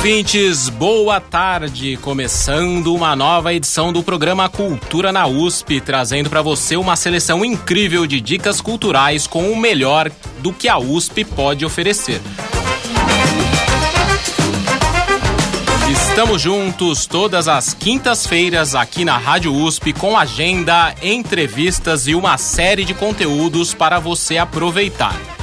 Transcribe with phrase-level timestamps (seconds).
[0.00, 1.98] Ouvintes, boa tarde.
[1.98, 8.06] Começando uma nova edição do programa Cultura na USP, trazendo para você uma seleção incrível
[8.06, 12.18] de dicas culturais com o melhor do que a USP pode oferecer.
[15.92, 22.86] Estamos juntos todas as quintas-feiras aqui na Rádio USP com agenda, entrevistas e uma série
[22.86, 25.39] de conteúdos para você aproveitar.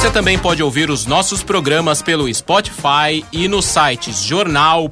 [0.00, 4.88] Você também pode ouvir os nossos programas pelo Spotify e nos sites jornal.usp.br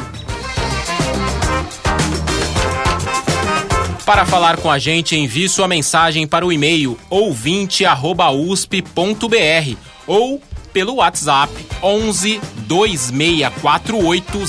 [4.07, 9.77] Para falar com a gente, envie sua mensagem para o e-mail ouvinte@usp.br
[10.07, 10.41] ou
[10.71, 11.51] pelo WhatsApp
[11.83, 14.45] 11 2648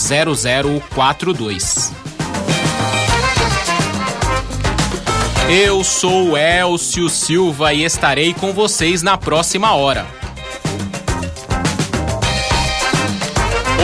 [0.89, 2.06] 0042.
[5.49, 10.05] Eu sou Elcio Silva e estarei com vocês na próxima hora.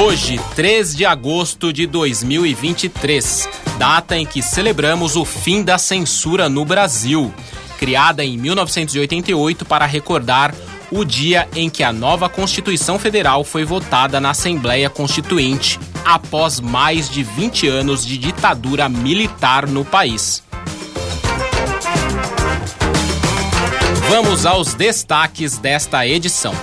[0.03, 3.47] Hoje, 3 de agosto de 2023,
[3.78, 7.34] data em que celebramos o fim da censura no Brasil,
[7.79, 10.53] criada em 1988 para recordar
[10.91, 17.09] o dia em que a nova Constituição Federal foi votada na Assembleia Constituinte, após mais
[17.09, 20.43] de 20 anos de ditadura militar no país.
[24.16, 26.53] Vamos aos destaques desta edição.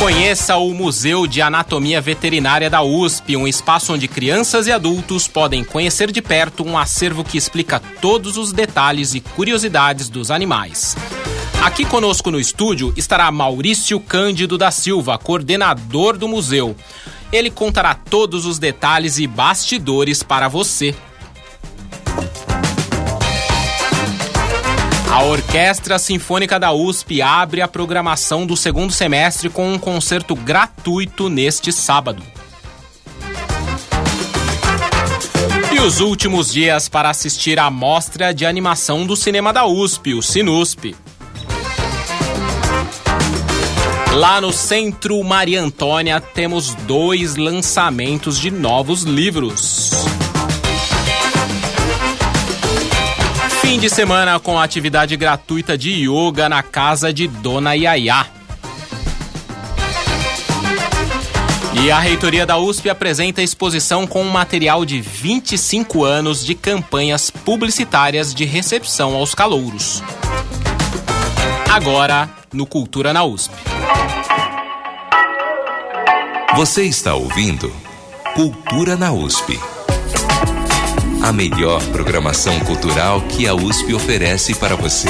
[0.00, 5.62] Conheça o Museu de Anatomia Veterinária da USP, um espaço onde crianças e adultos podem
[5.62, 10.96] conhecer de perto um acervo que explica todos os detalhes e curiosidades dos animais.
[11.62, 16.74] Aqui conosco no estúdio estará Maurício Cândido da Silva, coordenador do museu.
[17.32, 20.92] Ele contará todos os detalhes e bastidores para você.
[25.16, 31.30] A Orquestra Sinfônica da USP abre a programação do segundo semestre com um concerto gratuito
[31.30, 32.22] neste sábado.
[35.72, 40.20] E os últimos dias para assistir à mostra de animação do cinema da USP, o
[40.20, 40.94] Sinusp.
[44.12, 50.15] Lá no Centro Maria Antônia temos dois lançamentos de novos livros.
[53.76, 58.26] Fim de semana com atividade gratuita de yoga na casa de Dona Yaya.
[61.74, 67.28] E a reitoria da USP apresenta exposição com um material de 25 anos de campanhas
[67.30, 70.02] publicitárias de recepção aos calouros.
[71.70, 73.52] Agora, no Cultura na USP.
[76.56, 77.70] Você está ouvindo
[78.34, 79.60] Cultura na USP
[81.22, 85.08] a melhor programação cultural que a USP oferece para você.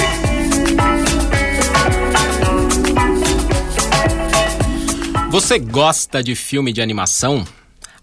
[5.31, 7.45] Você gosta de filme de animação?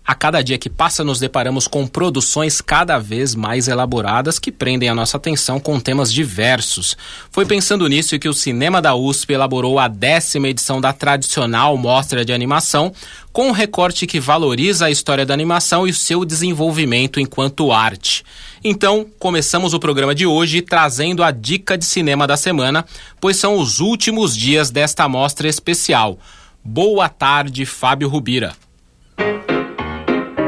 [0.05, 4.89] A cada dia que passa, nos deparamos com produções cada vez mais elaboradas que prendem
[4.89, 6.97] a nossa atenção com temas diversos.
[7.31, 12.25] Foi pensando nisso que o Cinema da USP elaborou a décima edição da tradicional Mostra
[12.25, 12.91] de Animação,
[13.31, 18.25] com um recorte que valoriza a história da animação e o seu desenvolvimento enquanto arte.
[18.61, 22.85] Então, começamos o programa de hoje trazendo a dica de cinema da semana,
[23.21, 26.19] pois são os últimos dias desta mostra especial.
[26.61, 28.53] Boa tarde, Fábio Rubira.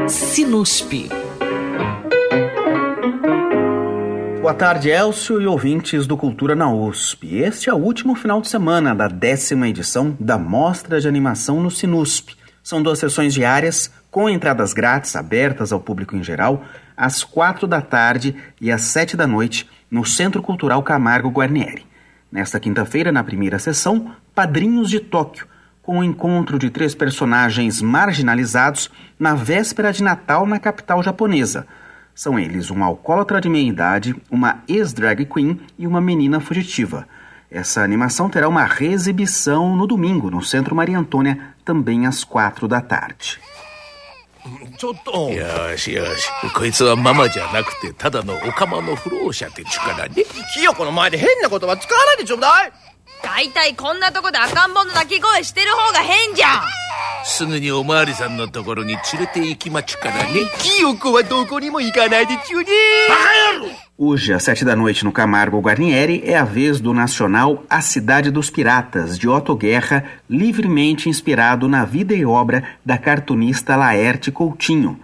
[0.08, 1.08] Sinusp.
[4.40, 7.38] Boa tarde, Elcio e ouvintes do Cultura na USP.
[7.38, 11.72] Este é o último final de semana da décima edição da Mostra de Animação no
[11.72, 12.34] Sinusp.
[12.62, 16.62] São duas sessões diárias com entradas grátis abertas ao público em geral,
[16.96, 21.84] às quatro da tarde e às sete da noite, no Centro Cultural Camargo Guarnieri.
[22.30, 25.48] Nesta quinta-feira, na primeira sessão, Padrinhos de Tóquio,
[25.85, 28.89] com o encontro de três personagens marginalizados
[29.19, 31.65] na véspera de Natal na capital japonesa.
[32.13, 37.07] São eles um alcoólatra de meia-idade, uma ex-drag queen e uma menina fugitiva.
[37.49, 42.79] Essa animação terá uma reexibição no domingo, no Centro Maria Antônia, também às quatro da
[42.79, 43.39] tarde.
[44.77, 50.23] ちょっとよしよしこいつはママじゃなくてただのオカマの不老者って力に
[50.55, 52.71] ひよこの前で変な言葉使わないでちょうだい
[53.23, 56.61] 大体こんなとこで赤ん坊の泣き声してる方が変じゃん
[57.23, 62.65] すぐにおまわりさんのところに連れて行きまちゅからねひよこはどこにも行かないでちゅね
[63.09, 67.81] バカ 野郎 Hoje, às sete da noite, no Camargo Guarnieri, é a vez do nacional A
[67.81, 74.31] Cidade dos Piratas, de Otto Guerra, livremente inspirado na vida e obra da cartunista Laerte
[74.31, 74.99] Coutinho.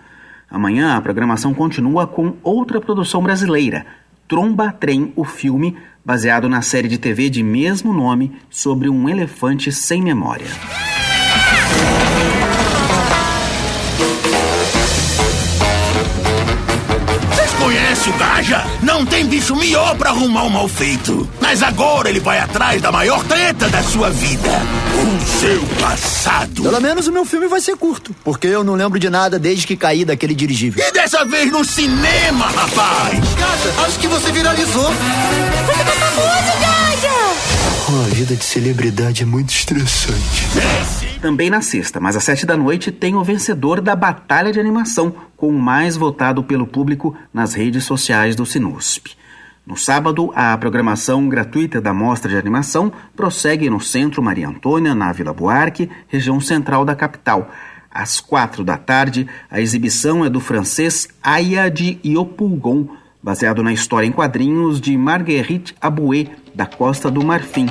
[0.50, 3.86] Amanhã, a programação continua com outra produção brasileira,
[4.33, 9.71] Tromba Trem, o filme, baseado na série de TV de mesmo nome sobre um elefante
[9.71, 10.47] sem memória.
[18.03, 18.65] Conhece o Gaja?
[18.83, 21.29] Não tem bicho melhor pra arrumar um mal feito.
[21.41, 26.63] Mas agora ele vai atrás da maior treta da sua vida: o seu passado.
[26.63, 29.67] Pelo menos o meu filme vai ser curto, porque eu não lembro de nada desde
[29.67, 30.85] que caí daquele dirigível.
[30.85, 33.21] E dessa vez no cinema, rapaz!
[33.39, 37.33] Cara, acho que você viralizou Você tá famoso, Gaga!
[37.93, 40.49] A vida de celebridade é muito estressante.
[41.21, 45.15] Também na sexta, mas às sete da noite, tem o vencedor da Batalha de Animação,
[45.43, 49.17] com o mais votado pelo público nas redes sociais do Sinusp.
[49.67, 55.11] No sábado, a programação gratuita da Mostra de Animação prossegue no Centro Maria Antônia, na
[55.11, 57.51] Vila Buarque, região central da capital.
[57.91, 62.87] Às quatro da tarde, a exibição é do francês Aya de Iopulgon,
[63.21, 67.67] baseado na história em quadrinhos de Marguerite Aboué, da Costa do Marfim.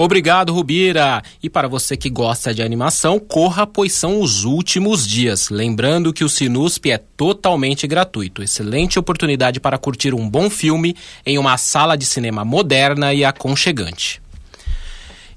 [0.03, 1.21] Obrigado, Rubira!
[1.43, 5.51] E para você que gosta de animação, corra, pois são os últimos dias.
[5.51, 8.41] Lembrando que o Sinusp é totalmente gratuito.
[8.41, 14.20] Excelente oportunidade para curtir um bom filme em uma sala de cinema moderna e aconchegante.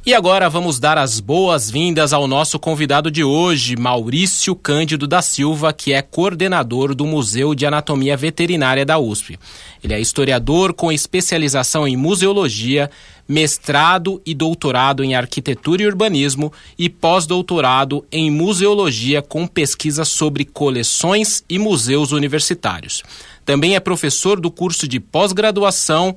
[0.07, 5.73] E agora vamos dar as boas-vindas ao nosso convidado de hoje, Maurício Cândido da Silva,
[5.73, 9.39] que é coordenador do Museu de Anatomia Veterinária da USP.
[9.83, 12.91] Ele é historiador com especialização em museologia,
[13.27, 21.43] mestrado e doutorado em arquitetura e urbanismo e pós-doutorado em museologia com pesquisa sobre coleções
[21.49, 23.03] e museus universitários.
[23.43, 26.15] Também é professor do curso de pós-graduação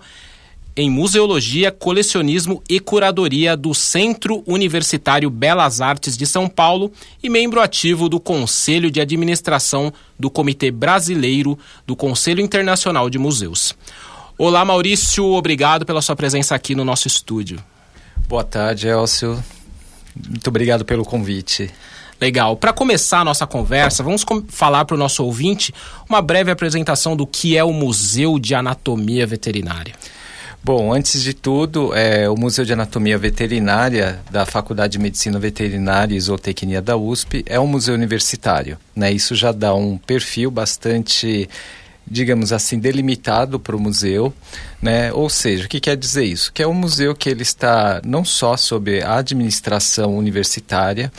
[0.78, 7.60] em Museologia, Colecionismo e Curadoria do Centro Universitário Belas Artes de São Paulo e membro
[7.60, 11.58] ativo do Conselho de Administração do Comitê Brasileiro
[11.88, 13.76] do Conselho Internacional de Museus.
[14.38, 17.58] Olá, Maurício, obrigado pela sua presença aqui no nosso estúdio.
[18.30, 19.44] Boa tarde, Elcio.
[20.30, 21.72] Muito obrigado pelo convite.
[22.22, 22.56] Legal.
[22.56, 25.74] Para começar a nossa conversa, vamos falar para o nosso ouvinte
[26.08, 29.96] uma breve apresentação do que é o Museu de Anatomia Veterinária.
[30.68, 36.14] Bom, antes de tudo, é, o Museu de Anatomia Veterinária da Faculdade de Medicina Veterinária
[36.14, 38.78] e Zootecnia da USP é um museu universitário.
[38.94, 39.14] Né?
[39.14, 41.48] Isso já dá um perfil bastante
[42.06, 44.34] digamos assim, delimitado para o museu,
[44.82, 45.12] né?
[45.14, 46.52] Ou seja, o que quer dizer isso?
[46.54, 51.12] Que é um museu que ele está não só sob a administração universitária,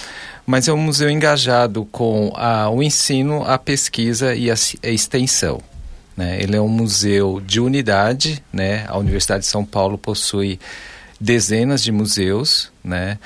[0.46, 5.62] mas é um museu engajado com a, o ensino, a pesquisa e a, a extensão.
[6.18, 6.42] Né?
[6.42, 8.84] Ele é um museu de unidade, né?
[8.88, 10.58] A Universidade de São Paulo possui
[11.20, 13.18] dezenas de museus, né?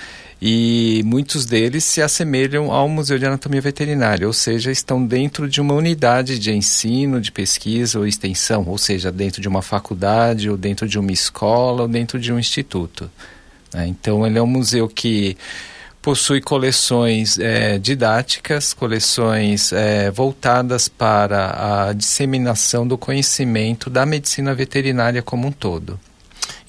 [0.44, 5.58] e muitos deles se assemelham ao Museu de Anatomia Veterinária, ou seja, estão dentro de
[5.58, 10.58] uma unidade de ensino, de pesquisa ou extensão, ou seja, dentro de uma faculdade, ou
[10.58, 13.11] dentro de uma escola, ou dentro de um instituto.
[13.72, 13.87] Né?
[13.87, 15.38] Então, ele é um museu que
[16.02, 25.23] possui coleções é, didáticas, coleções é, voltadas para a disseminação do conhecimento da medicina veterinária
[25.23, 25.99] como um todo.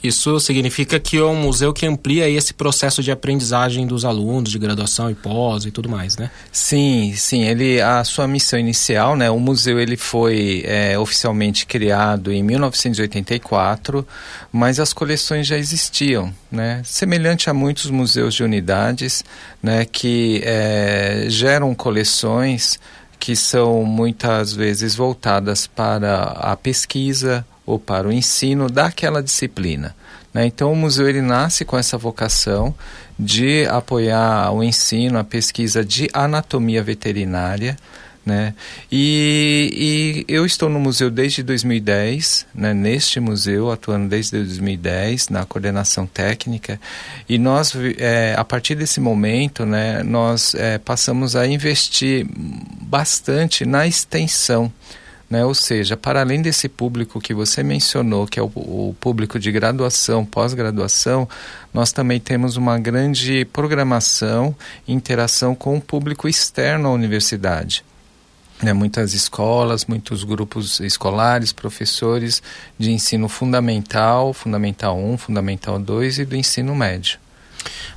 [0.04, 4.60] Isso significa que é um museu que amplia esse processo de aprendizagem dos alunos de
[4.60, 6.30] graduação e pós e tudo mais, né?
[6.52, 7.44] Sim, sim.
[7.44, 9.30] Ele, a sua missão inicial, né?
[9.30, 14.06] O museu ele foi é, oficialmente criado em 1984,
[14.52, 16.82] mas as coleções já existiam, né?
[16.84, 19.24] Semelhante a muitos museus de unidades,
[19.62, 19.86] né?
[19.86, 22.78] Que é, geram coleções
[23.24, 29.96] que são muitas vezes voltadas para a pesquisa, ou para o ensino daquela disciplina.
[30.34, 30.46] Né?
[30.48, 32.74] Então, o museu ele nasce com essa vocação
[33.18, 37.78] de apoiar o ensino, a pesquisa de anatomia veterinária.
[38.26, 38.54] Né?
[38.90, 42.74] E, e eu estou no museu desde 2010, né?
[42.74, 46.80] neste museu, atuando desde 2010 na coordenação técnica.
[47.28, 52.26] E nós, é, a partir desse momento, né, nós é, passamos a investir
[52.82, 54.72] bastante na extensão
[55.34, 55.44] né?
[55.44, 59.52] Ou seja, para além desse público que você mencionou, que é o, o público de
[59.52, 61.28] graduação, pós-graduação,
[61.74, 64.56] nós também temos uma grande programação
[64.88, 67.84] e interação com o público externo à universidade.
[68.62, 72.44] Né, muitas escolas, muitos grupos escolares, professores
[72.78, 77.23] de ensino fundamental, fundamental 1, fundamental 2 e do ensino médio.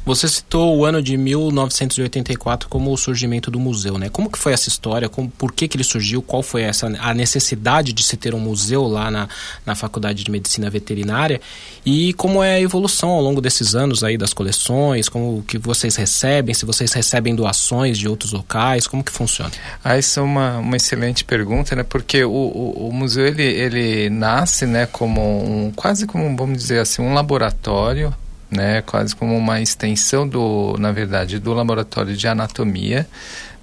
[0.05, 4.09] Você citou o ano de 1984 como o surgimento do museu, né?
[4.09, 5.09] Como que foi essa história?
[5.09, 6.23] Como, por que, que ele surgiu?
[6.23, 9.29] Qual foi essa a necessidade de se ter um museu lá na,
[9.65, 11.41] na Faculdade de Medicina Veterinária?
[11.85, 15.09] E como é a evolução ao longo desses anos aí das coleções?
[15.09, 16.55] Como que vocês recebem?
[16.55, 18.87] Se vocês recebem doações de outros locais?
[18.87, 19.51] Como que funciona?
[19.83, 21.83] Ah, isso é uma, uma excelente pergunta, né?
[21.83, 26.81] Porque o, o, o museu ele, ele nasce, né, como um quase como vamos dizer
[26.81, 28.15] assim um laboratório
[28.51, 33.07] né, quase como uma extensão do, na verdade, do laboratório de anatomia,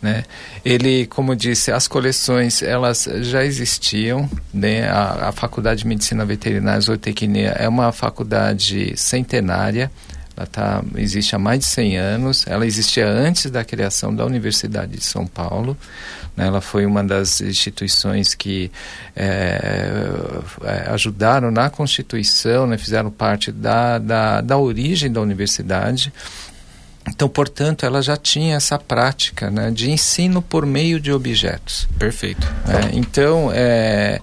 [0.01, 0.25] né?
[0.65, 4.89] Ele, como disse, as coleções elas já existiam, né?
[4.89, 9.89] A, a Faculdade de Medicina Veterinária e Zootecnia é uma faculdade centenária,
[10.35, 14.97] ela tá, existe há mais de 100 anos, ela existia antes da criação da Universidade
[14.97, 15.77] de São Paulo,
[16.35, 16.47] né?
[16.47, 18.71] ela foi uma das instituições que
[19.15, 20.01] é,
[20.63, 22.77] é, ajudaram na Constituição, né?
[22.77, 26.11] fizeram parte da, da, da origem da universidade,
[27.07, 31.87] então, portanto, ela já tinha essa prática né, de ensino por meio de objetos.
[31.99, 32.47] Perfeito.
[32.67, 34.21] É, então, é,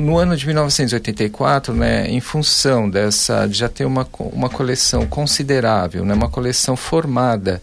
[0.00, 6.04] no ano de 1984, né, em função dessa de já ter uma, uma coleção considerável,
[6.04, 7.60] né, uma coleção formada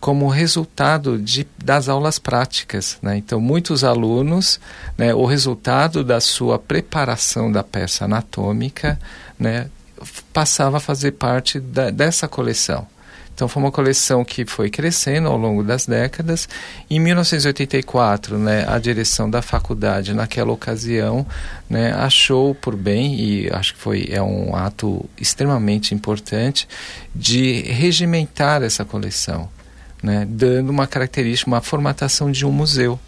[0.00, 2.98] como resultado de, das aulas práticas.
[3.02, 3.16] Né?
[3.16, 4.60] Então, muitos alunos,
[4.96, 8.98] né, o resultado da sua preparação da peça anatômica,
[9.38, 9.68] né,
[10.32, 12.86] passava a fazer parte da, dessa coleção.
[13.36, 16.48] Então foi uma coleção que foi crescendo ao longo das décadas.
[16.88, 21.26] Em 1984, né, a direção da faculdade naquela ocasião,
[21.68, 26.66] né, achou por bem e acho que foi é um ato extremamente importante
[27.14, 29.50] de regimentar essa coleção,
[30.02, 32.98] né, dando uma característica, uma formatação de um museu.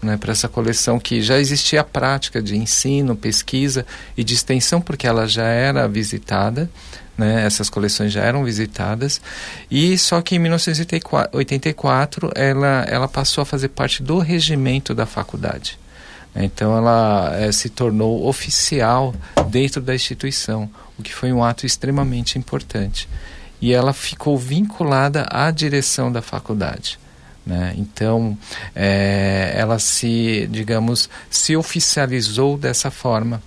[0.00, 3.86] Né, para essa coleção que já existia a prática de ensino, pesquisa
[4.16, 6.68] e de extensão, porque ela já era visitada,
[7.16, 7.44] né?
[7.44, 9.20] Essas coleções já eram visitadas
[9.70, 15.78] e só que em 1984 ela ela passou a fazer parte do regimento da faculdade.
[16.34, 19.14] Então ela é, se tornou oficial
[19.48, 23.08] dentro da instituição, o que foi um ato extremamente importante.
[23.60, 26.98] E ela ficou vinculada à direção da faculdade.
[27.44, 27.74] Né?
[27.76, 28.36] Então,
[28.74, 33.42] é, ela se, digamos, se oficializou dessa forma,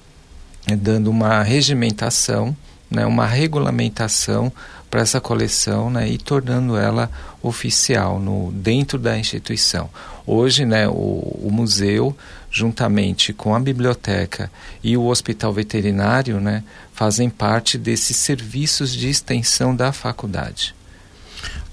[0.77, 2.55] dando uma regimentação
[2.96, 4.52] né, uma regulamentação
[4.90, 7.12] para essa coleção né, e tornando ela
[7.44, 9.90] oficial no, dentro da instituição.
[10.25, 12.16] Hoje, né, o, o museu,
[12.50, 14.50] juntamente com a biblioteca
[14.82, 20.74] e o hospital veterinário, né, fazem parte desses serviços de extensão da faculdade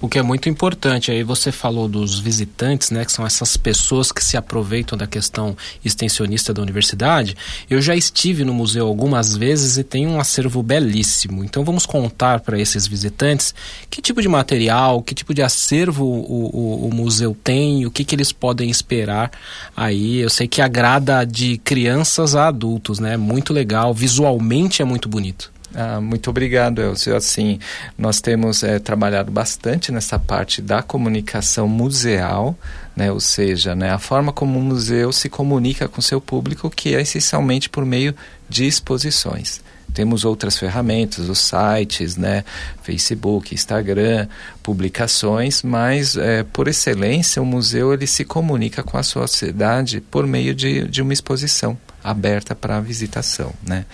[0.03, 1.11] o que é muito importante.
[1.11, 5.55] Aí você falou dos visitantes, né, que são essas pessoas que se aproveitam da questão
[5.83, 7.37] extensionista da universidade.
[7.69, 11.41] Eu já estive no museu algumas vezes e tem um acervo belíssimo.
[11.41, 13.55] Então vamos contar para esses visitantes
[13.89, 18.03] que tipo de material, que tipo de acervo o, o, o museu tem, o que,
[18.03, 19.31] que eles podem esperar
[19.73, 20.17] aí.
[20.17, 23.15] Eu sei que agrada de crianças a adultos, né?
[23.15, 25.52] Muito legal, visualmente é muito bonito.
[25.75, 27.15] Ah, muito obrigado, Elcio.
[27.15, 27.59] Assim,
[27.97, 32.55] nós temos é, trabalhado bastante nessa parte da comunicação museal,
[32.95, 33.11] né?
[33.11, 37.01] ou seja, né, a forma como o museu se comunica com seu público, que é
[37.01, 38.15] essencialmente por meio
[38.47, 39.61] de exposições.
[39.93, 42.43] Temos outras ferramentas, os sites, né,
[42.81, 44.27] Facebook, Instagram,
[44.61, 50.55] publicações, mas é, por excelência o museu ele se comunica com a sociedade por meio
[50.55, 53.85] de, de uma exposição aberta para visitação, né?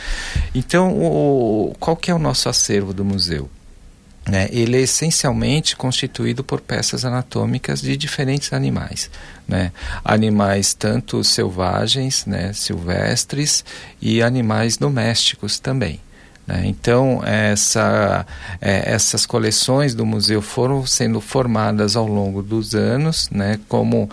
[0.56, 3.50] Então, o, qual que é o nosso acervo do museu?
[4.28, 9.10] Né, ele é essencialmente constituído por peças anatômicas de diferentes animais.
[9.48, 9.72] Né?
[10.04, 13.66] Animais tanto selvagens, né, silvestres,
[14.00, 16.00] e animais domésticos também.
[16.50, 16.64] Né?
[16.66, 18.26] Então, essa,
[18.60, 24.10] é, essas coleções do museu foram sendo formadas ao longo dos anos, né, como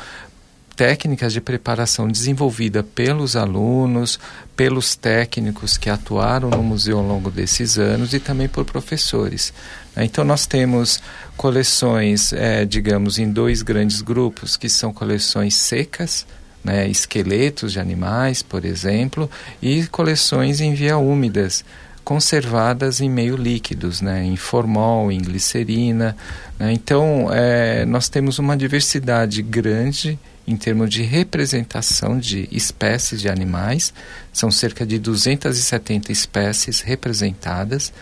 [0.76, 4.20] técnicas de preparação desenvolvida pelos alunos,
[4.54, 9.54] pelos técnicos que atuaram no museu ao longo desses anos e também por professores.
[9.96, 11.00] Então nós temos
[11.36, 16.26] coleções, é, digamos, em dois grandes grupos, que são coleções secas,
[16.62, 19.30] né, esqueletos de animais, por exemplo,
[19.62, 21.64] e coleções em via úmidas,
[22.04, 26.16] conservadas em meio líquidos, né, em formol, em glicerina.
[26.58, 26.72] Né?
[26.72, 33.92] Então, é, nós temos uma diversidade grande em termos de representação de espécies de animais.
[34.32, 37.92] São cerca de 270 espécies representadas,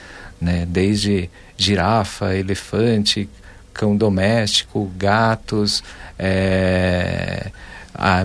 [0.41, 3.29] né, desde girafa, elefante,
[3.73, 5.83] cão doméstico, gatos,
[6.19, 7.51] é,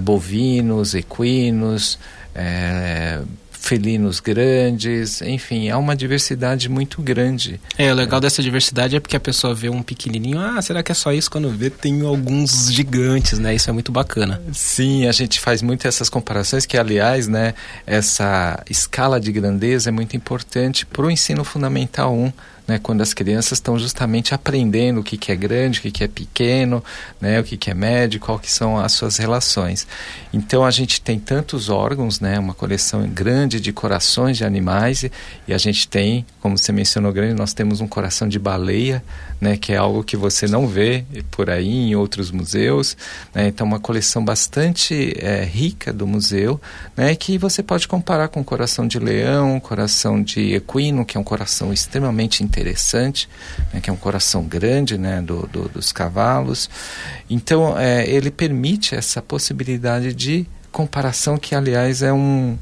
[0.01, 1.97] bovinos, equinos,
[2.35, 3.21] é,
[3.69, 7.61] felinos grandes, enfim, há uma diversidade muito grande.
[7.77, 10.91] É, o legal dessa diversidade é porque a pessoa vê um pequenininho, ah, será que
[10.91, 11.29] é só isso?
[11.29, 13.53] Quando vê, tem alguns gigantes, né?
[13.53, 14.41] Isso é muito bacana.
[14.51, 17.53] Sim, a gente faz muito essas comparações, que aliás, né,
[17.85, 22.33] essa escala de grandeza é muito importante para o ensino fundamental 1
[22.69, 26.03] né, quando as crianças estão justamente aprendendo o que, que é grande, o que, que
[26.03, 26.83] é pequeno,
[27.19, 29.87] né, o que, que é médio, qual que são as suas relações.
[30.31, 35.11] Então a gente tem tantos órgãos, né, uma coleção grande de corações de animais e,
[35.47, 39.03] e a gente tem, como você mencionou, grande, nós temos um coração de baleia,
[39.39, 42.97] né, que é algo que você não vê por aí em outros museus.
[43.33, 46.59] Né, então uma coleção bastante é, rica do museu,
[46.95, 51.19] né, que você pode comparar com o coração de leão, coração de equino, que é
[51.19, 53.29] um coração extremamente interessante
[53.73, 56.69] né, que é um coração grande né, do, do dos cavalos.
[57.29, 62.57] Então, é, ele permite essa possibilidade de comparação, que, aliás, é, um,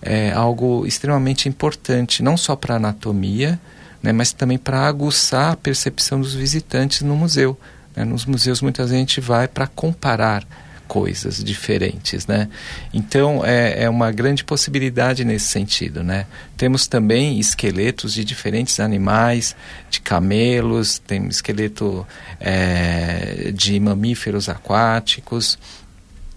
[0.00, 3.60] é algo extremamente importante, não só para a anatomia,
[4.02, 7.58] né, mas também para aguçar a percepção dos visitantes no museu.
[7.94, 8.04] Né?
[8.04, 10.44] Nos museus, muitas vezes, a gente vai para comparar
[10.92, 12.50] coisas diferentes, né?
[12.92, 16.26] Então é, é uma grande possibilidade nesse sentido, né?
[16.54, 19.56] Temos também esqueletos de diferentes animais,
[19.88, 22.06] de camelos, tem esqueleto
[22.38, 25.58] é, de mamíferos aquáticos.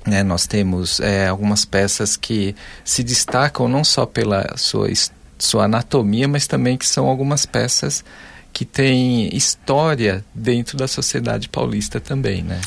[0.08, 4.88] Né, nós temos é, algumas peças que se destacam não só pela sua,
[5.37, 8.03] sua anatomia, mas também que são algumas peças
[8.55, 12.61] que têm história dentro da sociedade paulista também, né?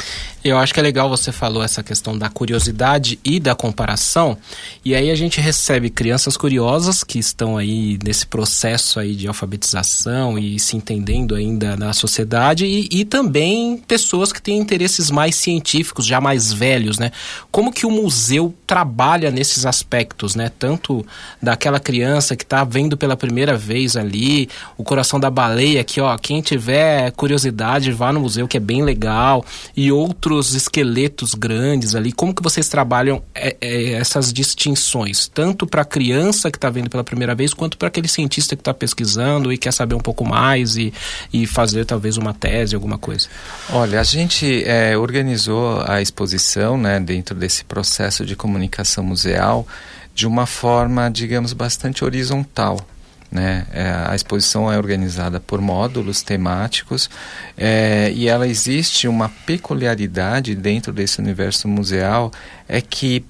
[0.45, 4.37] Eu acho que é legal você falou essa questão da curiosidade e da comparação.
[4.85, 10.39] E aí a gente recebe crianças curiosas que estão aí nesse processo aí de alfabetização
[10.39, 16.07] e se entendendo ainda na sociedade e, e também pessoas que têm interesses mais científicos,
[16.07, 17.11] já mais velhos, né?
[17.51, 20.53] Como que o museu trabalha nesses aspectos, né?
[20.57, 21.05] Tanto
[21.43, 26.17] daquela criança que está vendo pela primeira vez ali o coração da baleia, que ó,
[26.17, 29.45] quem tiver curiosidade vá no museu que é bem legal
[29.77, 32.13] e outros outros esqueletos grandes ali?
[32.13, 36.91] Como que vocês trabalham é, é, essas distinções, tanto para a criança que está vendo
[36.91, 40.25] pela primeira vez, quanto para aquele cientista que está pesquisando e quer saber um pouco
[40.25, 40.93] mais e,
[41.33, 43.29] e fazer talvez uma tese, alguma coisa?
[43.71, 49.67] Olha, a gente é, organizou a exposição né, dentro desse processo de comunicação museal
[50.15, 52.85] de uma forma, digamos, bastante horizontal.
[53.31, 53.67] Né?
[53.73, 57.11] É, a exposição é organizada por módulos temáticos
[57.57, 62.33] é, e ela existe uma peculiaridade dentro desse universo museal
[62.67, 63.23] é que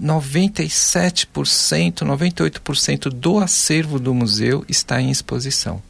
[0.00, 5.80] 97%, 98% do acervo do museu está em exposição.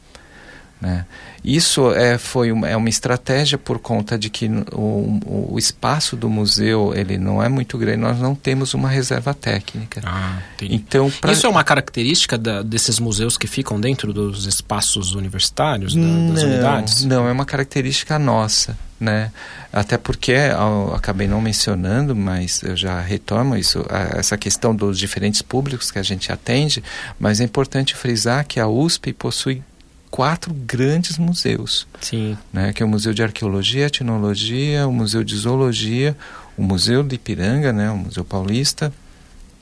[0.79, 1.07] Né?
[1.43, 6.29] Isso é, foi uma, é uma estratégia por conta de que o, o, espaço do
[6.29, 10.01] museu ele não é muito grande, nós não temos uma reserva técnica.
[10.05, 11.31] Ah, então, pra...
[11.31, 16.33] Isso é uma característica da, desses museus que ficam dentro dos espaços universitários, da, não,
[16.33, 17.05] das unidades?
[17.05, 18.77] Não, é uma característica nossa.
[18.99, 19.31] Né?
[19.73, 23.83] Até porque eu acabei não mencionando, mas eu já retomo isso,
[24.15, 26.83] essa questão dos diferentes públicos que a gente atende,
[27.19, 29.63] mas é importante frisar que a USP possui
[30.11, 31.87] quatro grandes museus.
[32.01, 32.37] Sim.
[32.51, 36.15] Né, que é o Museu de Arqueologia, Etnologia, o Museu de Zoologia,
[36.57, 38.93] o Museu de Ipiranga, né, o Museu Paulista,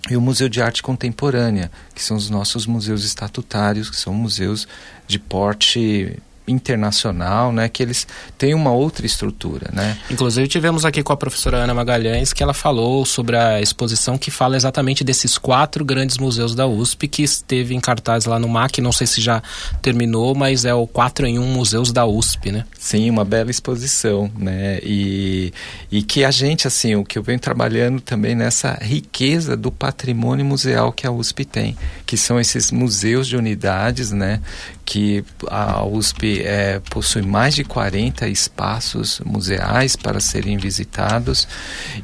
[0.09, 4.67] e o Museu de Arte Contemporânea, que são os nossos museus estatutários, que são museus
[5.07, 6.17] de porte
[6.49, 8.07] internacional, né, que eles
[8.37, 9.97] têm uma outra estrutura, né?
[10.09, 14.31] Inclusive tivemos aqui com a professora Ana Magalhães que ela falou sobre a exposição que
[14.31, 18.81] fala exatamente desses quatro grandes museus da USP que esteve em cartaz lá no MAC,
[18.81, 19.41] não sei se já
[19.81, 22.65] terminou, mas é o 4 em 1 Museus da USP, né?
[22.79, 24.79] Sim, uma bela exposição, né?
[24.81, 25.51] E,
[25.91, 30.45] e que a gente, assim, o que eu venho trabalhando também nessa riqueza do patrimônio
[30.45, 34.39] museal que a USP tem, que são esses museus de unidades, né?
[34.85, 41.49] Que a USP é, possui mais de 40 espaços museais para serem visitados.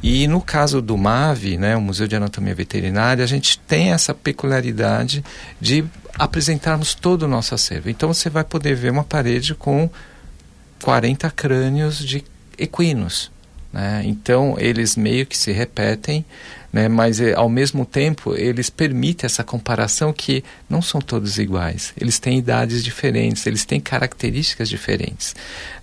[0.02, 4.12] E no caso do MAVE, né, o Museu de Anatomia Veterinária, a gente tem essa
[4.12, 5.24] peculiaridade
[5.58, 5.82] de
[6.18, 7.88] apresentarmos todo o nosso acervo.
[7.88, 9.88] Então você vai poder ver uma parede com
[10.86, 12.22] 40 crânios de
[12.56, 13.28] equinos.
[13.72, 14.02] Né?
[14.04, 16.24] Então eles meio que se repetem
[16.72, 16.88] né?
[16.88, 22.20] mas eh, ao mesmo tempo eles permitem essa comparação que não são todos iguais, eles
[22.20, 25.34] têm idades diferentes, eles têm características diferentes.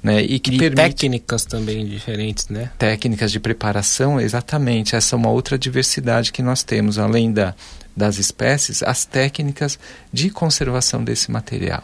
[0.01, 0.21] Né?
[0.21, 0.75] E, que e permite...
[0.75, 2.71] técnicas também diferentes, né?
[2.77, 7.53] Técnicas de preparação, exatamente, essa é uma outra diversidade que nós temos, além da,
[7.97, 9.77] das espécies, as técnicas
[10.13, 11.83] de conservação desse material.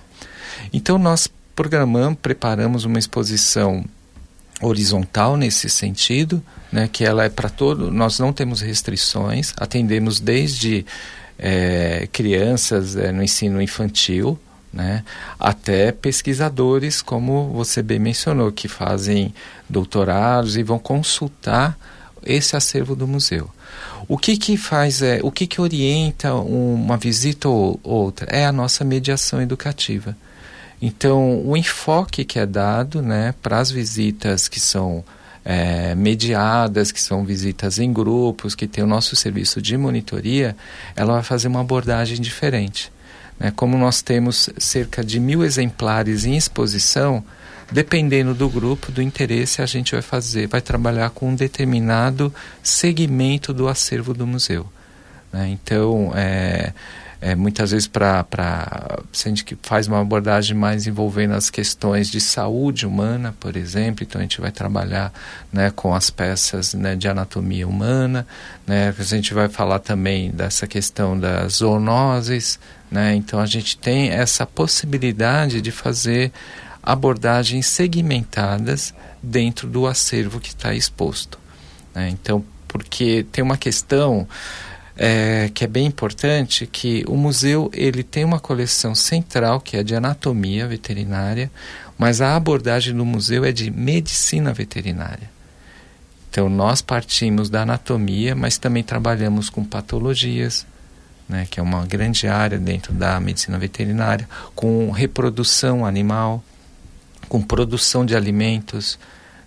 [0.71, 1.27] Então nós
[1.59, 3.83] programamos, preparamos uma exposição
[4.61, 6.41] horizontal nesse sentido,
[6.71, 10.85] né, que ela é para todo, nós não temos restrições, atendemos desde
[11.37, 14.39] é, crianças é, no ensino infantil,
[14.71, 15.03] né,
[15.37, 19.33] até pesquisadores, como você bem mencionou, que fazem
[19.67, 21.77] doutorados e vão consultar
[22.25, 23.49] esse acervo do museu.
[24.07, 28.51] O que que faz é, o que que orienta uma visita ou outra é a
[28.53, 30.15] nossa mediação educativa.
[30.81, 35.03] Então, o enfoque que é dado né, para as visitas que são
[35.43, 40.55] é, mediadas, que são visitas em grupos, que tem o nosso serviço de monitoria,
[40.95, 42.91] ela vai fazer uma abordagem diferente.
[43.39, 43.51] Né?
[43.55, 47.23] Como nós temos cerca de mil exemplares em exposição,
[47.71, 53.53] dependendo do grupo, do interesse, a gente vai fazer, vai trabalhar com um determinado segmento
[53.53, 54.65] do acervo do museu.
[55.31, 55.49] Né?
[55.49, 56.73] Então, é,
[57.21, 62.85] é, muitas vezes para a gente faz uma abordagem mais envolvendo as questões de saúde
[62.85, 65.11] humana, por exemplo, então a gente vai trabalhar
[65.51, 68.25] né, com as peças né, de anatomia humana,
[68.65, 72.57] né, a gente vai falar também dessa questão das zoonoses,
[72.89, 76.31] né, então a gente tem essa possibilidade de fazer
[76.81, 81.37] abordagens segmentadas dentro do acervo que está exposto.
[81.93, 84.25] Né, então, porque tem uma questão
[85.01, 89.83] é, que é bem importante, que o museu ele tem uma coleção central que é
[89.83, 91.49] de anatomia veterinária,
[91.97, 95.31] mas a abordagem do museu é de medicina veterinária.
[96.29, 100.67] Então nós partimos da anatomia, mas também trabalhamos com patologias,
[101.29, 106.43] né, que é uma grande área dentro da medicina veterinária, com reprodução animal,
[107.29, 108.99] com produção de alimentos,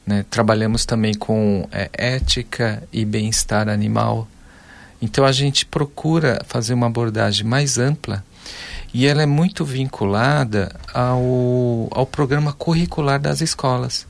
[0.06, 4.26] né, trabalhamos também com é, ética e bem-estar animal.
[5.02, 8.24] Então a gente procura fazer uma abordagem mais ampla
[8.94, 14.06] e ela é muito vinculada ao, ao programa curricular das escolas.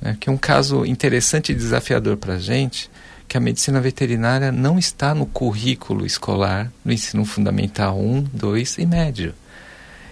[0.00, 0.16] Né?
[0.18, 2.90] Que é um caso interessante e desafiador para a gente,
[3.28, 8.86] que a medicina veterinária não está no currículo escolar, no ensino fundamental 1, 2 e
[8.86, 9.34] médio.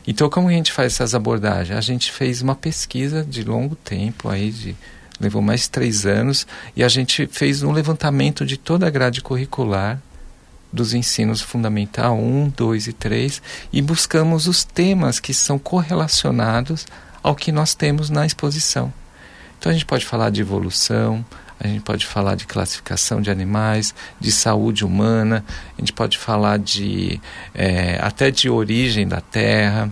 [0.07, 1.77] Então, como a gente faz essas abordagens?
[1.77, 4.77] A gente fez uma pesquisa de longo tempo, aí de
[5.21, 10.01] levou mais três anos, e a gente fez um levantamento de toda a grade curricular
[10.73, 16.87] dos ensinos fundamental 1, 2 e 3 e buscamos os temas que são correlacionados
[17.23, 18.93] ao que nós temos na exposição.
[19.59, 21.25] Então a gente pode falar de evolução,
[21.59, 25.45] a gente pode falar de classificação de animais, de saúde humana,
[25.77, 27.21] a gente pode falar de
[27.55, 29.91] é, até de origem da Terra,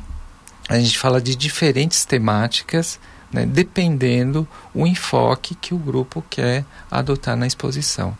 [0.69, 2.99] a gente fala de diferentes temáticas,
[3.33, 8.17] né, dependendo o enfoque que o grupo quer adotar na exposição.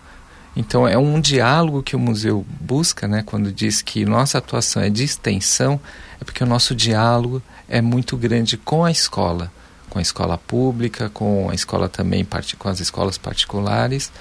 [0.57, 4.91] Então é um diálogo que o museu busca, né, quando diz que nossa atuação é
[4.91, 5.81] de extensão,
[6.21, 9.51] é porque o nosso diálogo é muito grande com a escola
[9.89, 12.27] com a escola pública, com a escola também
[12.59, 14.13] com as escolas particulares.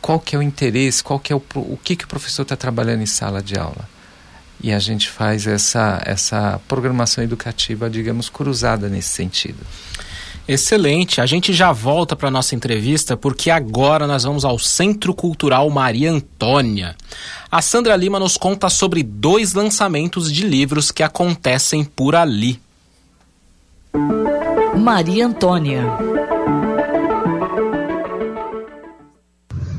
[0.00, 1.02] Qual que é o interesse?
[1.02, 3.88] Qual que é o, o que que o professor está trabalhando em sala de aula?
[4.60, 9.58] E a gente faz essa essa programação educativa, digamos, cruzada nesse sentido.
[10.48, 11.20] Excelente.
[11.20, 16.10] A gente já volta para nossa entrevista porque agora nós vamos ao Centro Cultural Maria
[16.10, 16.96] Antônia.
[17.50, 22.58] A Sandra Lima nos conta sobre dois lançamentos de livros que acontecem por ali.
[24.74, 25.84] Maria Antônia.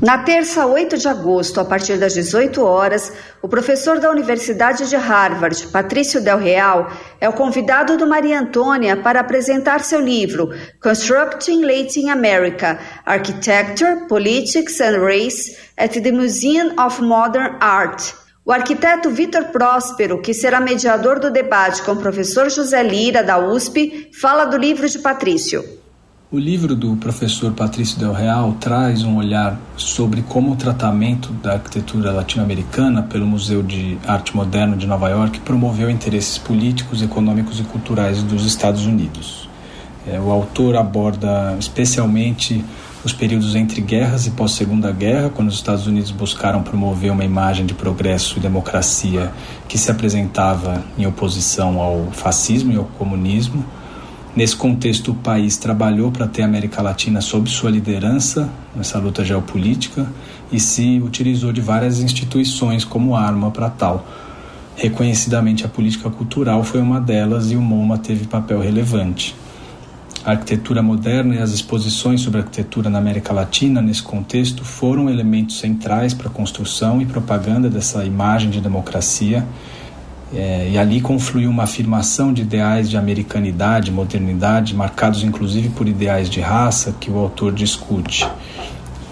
[0.00, 4.96] Na terça, 8 de agosto, a partir das 18 horas, o professor da Universidade de
[4.96, 11.60] Harvard, Patrício Del Real, é o convidado do Maria Antônia para apresentar seu livro Constructing
[11.60, 18.14] Latin America: Architecture, Politics and Race at the Museum of Modern Art.
[18.42, 23.38] O arquiteto Vitor Próspero, que será mediador do debate com o professor José Lira, da
[23.38, 25.79] USP, fala do livro de Patrício.
[26.32, 31.54] O livro do professor Patrício Del Real traz um olhar sobre como o tratamento da
[31.54, 37.64] arquitetura latino-americana pelo Museu de Arte Moderna de Nova York promoveu interesses políticos, econômicos e
[37.64, 39.48] culturais dos Estados Unidos.
[40.06, 42.64] É, o autor aborda especialmente
[43.04, 47.66] os períodos entre guerras e pós-segunda guerra, quando os Estados Unidos buscaram promover uma imagem
[47.66, 49.32] de progresso e democracia
[49.66, 53.64] que se apresentava em oposição ao fascismo e ao comunismo.
[54.34, 59.24] Nesse contexto, o país trabalhou para ter a América Latina sob sua liderança nessa luta
[59.24, 60.06] geopolítica
[60.52, 64.06] e se utilizou de várias instituições como arma para tal.
[64.76, 69.34] Reconhecidamente, a política cultural foi uma delas e o MoMA teve papel relevante.
[70.24, 75.58] A arquitetura moderna e as exposições sobre arquitetura na América Latina, nesse contexto, foram elementos
[75.58, 79.44] centrais para a construção e propaganda dessa imagem de democracia.
[80.32, 86.30] É, e ali confluiu uma afirmação de ideais de americanidade, modernidade, marcados inclusive por ideais
[86.30, 88.28] de raça que o autor discute.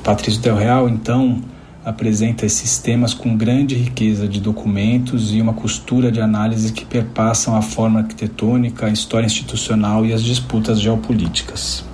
[0.05, 1.43] Patrício Del Real, então,
[1.85, 7.57] apresenta esses temas com grande riqueza de documentos e uma costura de análise que perpassam
[7.57, 11.88] a forma arquitetônica, a história institucional e as disputas geopolíticas.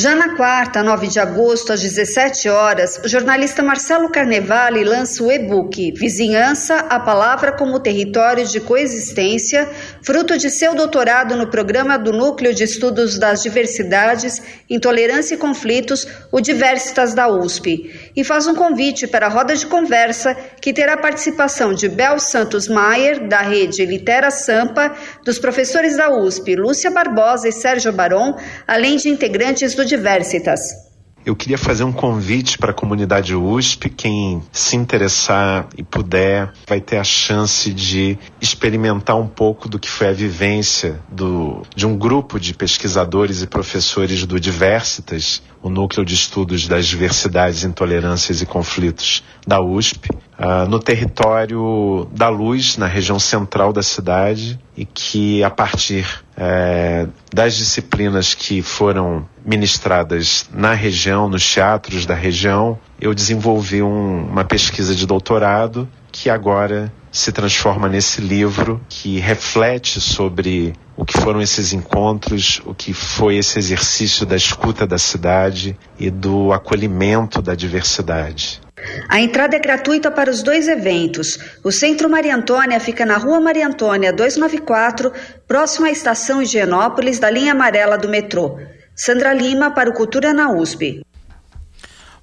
[0.00, 5.32] Já na quarta, 9 de agosto, às 17 horas, o jornalista Marcelo Carnevale lança o
[5.32, 9.68] e-book Vizinhança, a Palavra como Território de Coexistência,
[10.08, 14.40] fruto de seu doutorado no programa do Núcleo de Estudos das Diversidades,
[14.70, 19.66] Intolerância e Conflitos, o Diversitas da USP, e faz um convite para a roda de
[19.66, 26.08] conversa que terá participação de Bel Santos Maier, da rede Litera Sampa, dos professores da
[26.08, 28.34] USP, Lúcia Barbosa e Sérgio Baron,
[28.66, 30.87] além de integrantes do Diversitas.
[31.24, 33.90] Eu queria fazer um convite para a comunidade USP.
[33.90, 39.90] Quem se interessar e puder vai ter a chance de experimentar um pouco do que
[39.90, 46.04] foi a vivência do, de um grupo de pesquisadores e professores do Diversitas, o Núcleo
[46.04, 52.86] de Estudos das Diversidades, Intolerâncias e Conflitos da USP, uh, no território da Luz, na
[52.86, 60.74] região central da cidade, e que a partir uh, das disciplinas que foram ministradas na
[60.74, 67.32] região, nos teatros da região, eu desenvolvi um, uma pesquisa de doutorado que agora se
[67.32, 73.58] transforma nesse livro que reflete sobre o que foram esses encontros, o que foi esse
[73.58, 78.60] exercício da escuta da cidade e do acolhimento da diversidade.
[79.08, 81.38] A entrada é gratuita para os dois eventos.
[81.64, 85.12] O Centro Maria Antônia fica na Rua Maria Antônia 294,
[85.46, 88.58] próximo à estação Higienópolis da linha amarela do metrô.
[88.94, 91.02] Sandra Lima para o Cultura na USP.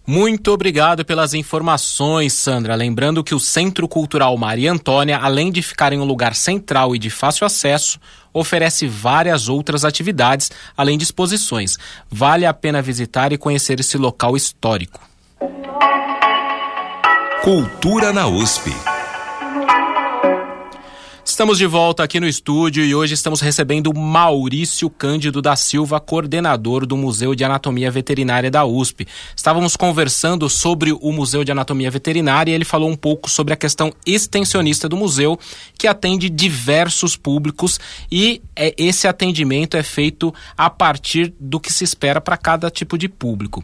[0.07, 2.75] Muito obrigado pelas informações, Sandra.
[2.75, 6.99] Lembrando que o Centro Cultural Maria Antônia, além de ficar em um lugar central e
[6.99, 7.99] de fácil acesso,
[8.31, 11.77] oferece várias outras atividades, além de exposições.
[12.09, 14.99] Vale a pena visitar e conhecer esse local histórico.
[17.41, 18.94] Cultura na USP.
[21.35, 26.85] Estamos de volta aqui no estúdio e hoje estamos recebendo Maurício Cândido da Silva, coordenador
[26.85, 29.05] do Museu de Anatomia Veterinária da USP.
[29.35, 33.57] Estávamos conversando sobre o Museu de Anatomia Veterinária e ele falou um pouco sobre a
[33.57, 35.37] questão extensionista do museu,
[35.77, 41.83] que atende diversos públicos e é, esse atendimento é feito a partir do que se
[41.83, 43.61] espera para cada tipo de público.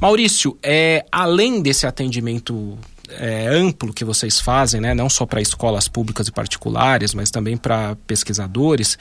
[0.00, 2.78] Maurício, é, além desse atendimento
[3.10, 7.56] é, amplo que vocês fazem, né, não só para escolas públicas e particulares, mas também
[7.56, 8.98] para pesquisadores,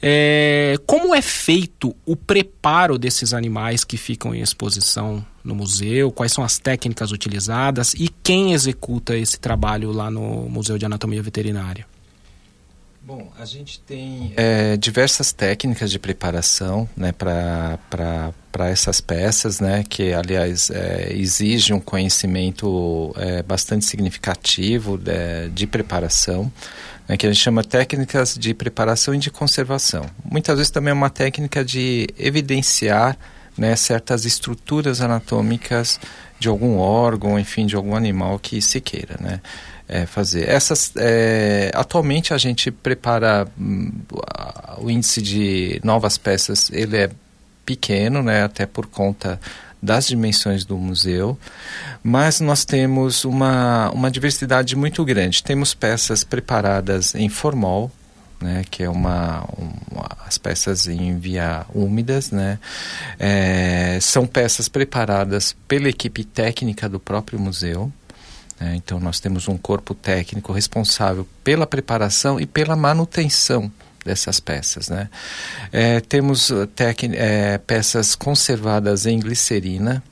[0.00, 6.12] é, como é feito o preparo desses animais que ficam em exposição no museu?
[6.12, 11.22] Quais são as técnicas utilizadas e quem executa esse trabalho lá no Museu de Anatomia
[11.22, 11.86] Veterinária?
[13.08, 17.78] Bom, a gente tem é, diversas técnicas de preparação né, para
[18.70, 25.66] essas peças, né, que, aliás, é, exige um conhecimento é, bastante significativo de, é, de
[25.66, 26.52] preparação,
[27.08, 30.04] né, que a gente chama técnicas de preparação e de conservação.
[30.22, 33.16] Muitas vezes também é uma técnica de evidenciar
[33.56, 35.98] né, certas estruturas anatômicas
[36.38, 39.40] de algum órgão, enfim, de algum animal que se queira, né?
[39.88, 40.48] É, fazer.
[40.48, 43.90] Essas, é, atualmente a gente prepara hum,
[44.78, 47.10] o índice de novas peças, ele é
[47.64, 49.40] pequeno, né, até por conta
[49.80, 51.38] das dimensões do museu,
[52.02, 55.42] mas nós temos uma, uma diversidade muito grande.
[55.42, 57.90] Temos peças preparadas em formol,
[58.40, 62.58] né, que é uma, uma, as peças em via úmidas, né,
[63.18, 67.92] é, são peças preparadas pela equipe técnica do próprio museu,
[68.60, 68.74] né?
[68.76, 73.70] Então, nós temos um corpo técnico responsável pela preparação e pela manutenção
[74.04, 74.88] dessas peças.
[74.88, 75.08] Né?
[75.72, 76.68] É, temos uh,
[77.14, 80.02] é, peças conservadas em glicerina,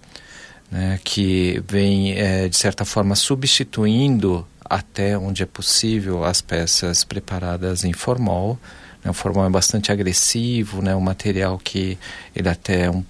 [0.71, 7.85] né, que vem, é, de certa forma, substituindo até onde é possível as peças preparadas
[7.85, 8.59] em formol.
[9.07, 11.97] Né, o formol é bastante agressivo, né, um material que
[12.35, 13.05] ele até é um,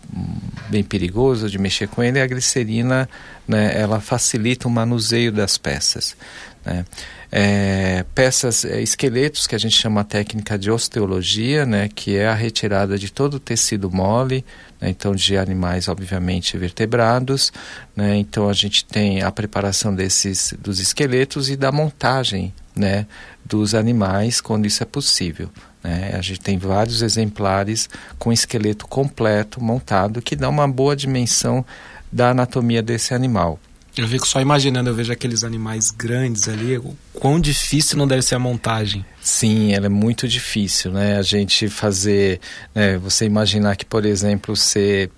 [0.68, 2.18] bem perigoso de mexer com ele.
[2.18, 3.08] E a glicerina,
[3.48, 6.14] né, ela facilita o manuseio das peças.
[6.64, 6.84] Né.
[7.32, 12.34] É, peças, é, esqueletos, que a gente chama técnica de osteologia, né, que é a
[12.34, 14.44] retirada de todo o tecido mole,
[14.78, 17.52] né, então de animais, obviamente, vertebrados.
[17.96, 23.06] Né, então a gente tem a preparação desses, dos esqueletos e da montagem né,
[23.42, 25.48] dos animais quando isso é possível.
[25.86, 26.16] Né?
[26.18, 31.64] A gente tem vários exemplares com esqueleto completo montado que dá uma boa dimensão
[32.10, 33.60] da anatomia desse animal.
[33.96, 38.20] Eu fico só imaginando, eu vejo aqueles animais grandes ali, o quão difícil não deve
[38.20, 39.06] ser a montagem.
[39.22, 41.16] Sim, ela é muito difícil, né?
[41.16, 42.40] A gente fazer,
[42.74, 45.08] né, você imaginar que, por exemplo, você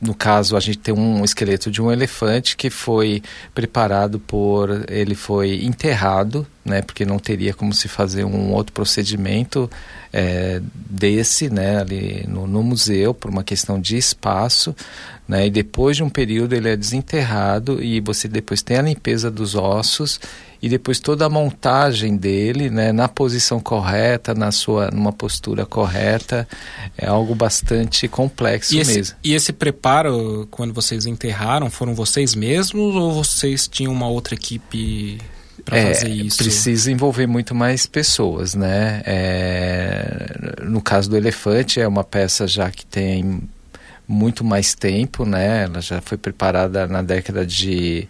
[0.00, 3.22] no caso, a gente tem um esqueleto de um elefante que foi
[3.54, 4.84] preparado por.
[4.88, 6.82] Ele foi enterrado, né?
[6.82, 9.70] Porque não teria como se fazer um outro procedimento
[10.12, 11.80] é, desse, né?
[11.80, 14.74] Ali no, no museu, por uma questão de espaço.
[15.26, 15.46] Né?
[15.46, 19.54] E depois de um período ele é desenterrado e você depois tem a limpeza dos
[19.54, 20.18] ossos
[20.62, 26.46] e depois toda a montagem dele, né, na posição correta, na sua, numa postura correta,
[26.98, 29.16] é algo bastante complexo e esse, mesmo.
[29.24, 35.18] E esse preparo, quando vocês enterraram, foram vocês mesmos ou vocês tinham uma outra equipe
[35.70, 36.38] para é, fazer isso?
[36.38, 39.02] Precisa envolver muito mais pessoas, né?
[39.06, 43.42] É, no caso do elefante, é uma peça já que tem
[44.06, 45.64] muito mais tempo, né?
[45.64, 48.08] Ela já foi preparada na década de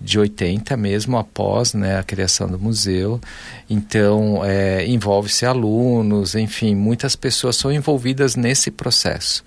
[0.00, 3.20] de 80 mesmo após né, a criação do museu.
[3.68, 9.44] Então, é, envolve-se alunos, enfim, muitas pessoas são envolvidas nesse processo.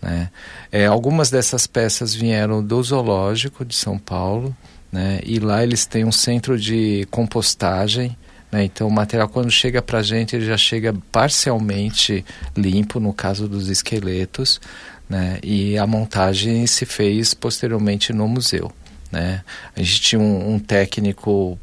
[0.00, 0.28] Né?
[0.70, 4.54] É, algumas dessas peças vieram do Zoológico de São Paulo,
[4.92, 5.20] né?
[5.24, 8.16] e lá eles têm um centro de compostagem.
[8.50, 8.64] Né?
[8.64, 12.22] Então, o material, quando chega para a gente, ele já chega parcialmente
[12.54, 14.60] limpo, no caso dos esqueletos,
[15.08, 15.40] né?
[15.42, 18.70] e a montagem se fez posteriormente no museu.
[19.10, 19.42] Né?
[19.74, 21.58] A gente tinha um, um técnico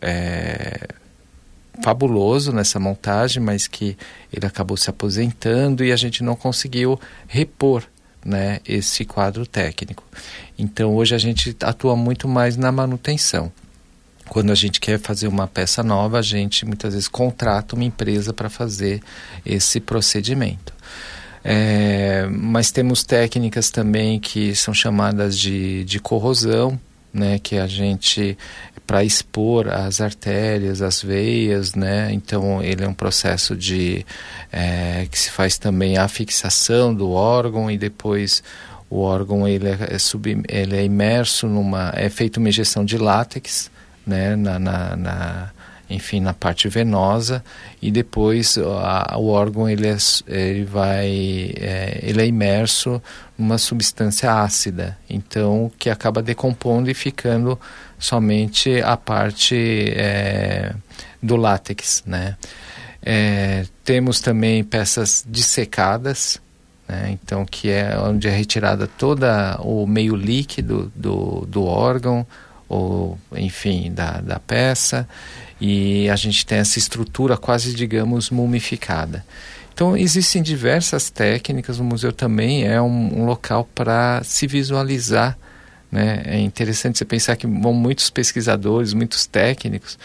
[0.00, 0.88] é,
[1.82, 3.96] fabuloso nessa montagem, mas que
[4.32, 7.84] ele acabou se aposentando e a gente não conseguiu repor
[8.24, 10.04] né, esse quadro técnico.
[10.58, 13.52] Então hoje a gente atua muito mais na manutenção.
[14.28, 18.32] Quando a gente quer fazer uma peça nova, a gente muitas vezes contrata uma empresa
[18.32, 19.02] para fazer
[19.44, 20.72] esse procedimento.
[21.44, 26.78] É, mas temos técnicas também que são chamadas de, de corrosão,
[27.12, 28.36] né, que a gente
[28.86, 34.04] para expor as artérias, as veias, né, então ele é um processo de
[34.50, 38.42] é, que se faz também a fixação do órgão e depois
[38.90, 42.98] o órgão ele é, é sub, ele é imerso numa é feito uma injeção de
[42.98, 43.70] látex,
[44.06, 45.50] né, na, na, na
[45.88, 47.44] enfim, na parte venosa
[47.80, 53.02] e depois a, o órgão ele, é, ele vai é, ele é imerso
[53.42, 57.58] numa substância ácida, então que acaba decompondo e ficando
[57.98, 60.72] somente a parte é,
[61.20, 62.36] do látex, né?
[63.04, 66.40] É, temos também peças dissecadas,
[66.88, 67.10] né?
[67.10, 72.24] então que é onde é retirada toda o meio líquido do, do órgão
[72.68, 75.08] ou enfim da, da peça
[75.60, 79.24] e a gente tem essa estrutura quase digamos mumificada
[79.72, 85.36] então existem diversas técnicas o museu também é um, um local para se visualizar
[85.90, 86.22] né?
[86.24, 89.98] é interessante você pensar que vão muitos pesquisadores muitos técnicos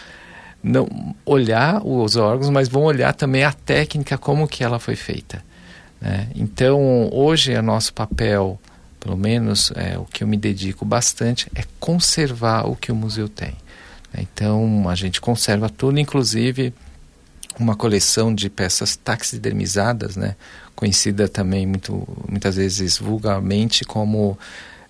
[0.62, 5.46] não olhar os órgãos mas vão olhar também a técnica como que ela foi feita
[6.00, 6.28] né?
[6.34, 8.58] Então, hoje, é nosso papel,
[9.00, 13.28] pelo menos é, o que eu me dedico bastante, é conservar o que o museu
[13.28, 13.54] tem.
[14.12, 14.20] Né?
[14.32, 16.72] Então, a gente conserva tudo, inclusive
[17.58, 20.36] uma coleção de peças taxidermizadas, né?
[20.74, 24.38] conhecida também muito, muitas vezes vulgarmente como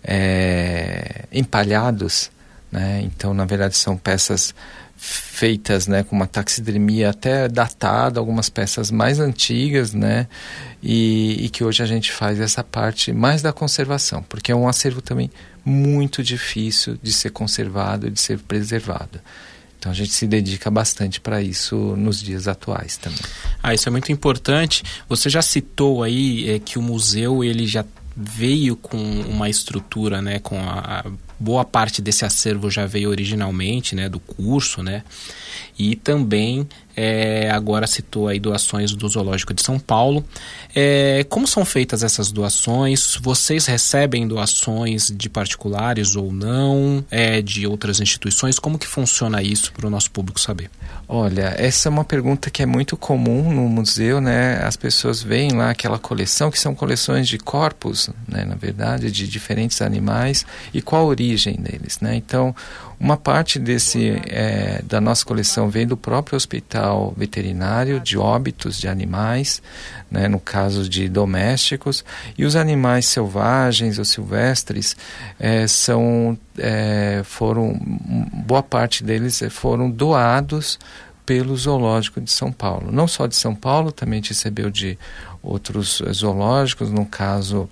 [0.05, 2.31] é, empalhados.
[2.71, 3.01] Né?
[3.03, 4.55] Então, na verdade, são peças
[4.99, 10.27] feitas né, com uma taxidermia até datada, algumas peças mais antigas, né,
[10.83, 14.67] e, e, que hoje a gente faz essa parte mais da conservação, porque é um
[14.67, 15.31] acervo também
[15.65, 19.21] muito difícil de ser conservado, de ser preservado.
[19.79, 23.21] Então a gente se dedica bastante para isso nos dias atuais também.
[23.63, 24.83] Ah, isso é muito importante.
[25.09, 27.85] Você já citou aí é, que o museu ele já
[28.17, 31.05] veio com uma estrutura, né, com a,
[31.39, 35.05] boa parte desse acervo já veio originalmente, né, do curso, né,
[35.79, 36.69] e também
[37.01, 40.25] é, agora citou aí doações do Zoológico de São Paulo.
[40.75, 43.17] É, como são feitas essas doações?
[43.23, 47.05] Vocês recebem doações de particulares ou não?
[47.09, 48.59] É, de outras instituições?
[48.59, 50.73] Como que funciona isso para o nosso público saber?
[51.07, 54.61] Olha, essa é uma pergunta que é muito comum no museu, né?
[54.65, 58.45] As pessoas veem lá aquela coleção, que são coleções de corpos, né?
[58.45, 60.45] Na verdade, de diferentes animais
[60.75, 62.17] e qual a origem deles, né?
[62.17, 62.55] Então,
[63.01, 68.89] uma parte desse é, da nossa coleção vem do próprio hospital veterinário de óbitos de
[68.89, 69.63] animais,
[70.11, 72.05] né, no caso de domésticos,
[72.37, 74.97] e os animais selvagens ou silvestres
[75.39, 77.79] é, são é, foram
[78.47, 80.79] boa parte deles foram doados
[81.25, 84.99] pelo zoológico de São Paulo, não só de São Paulo, também recebeu de
[85.43, 87.69] outros zoológicos, no caso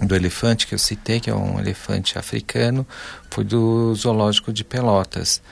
[0.00, 2.86] do elefante que eu citei, que é um elefante africano,
[3.30, 5.42] foi do zoológico de Pelotas.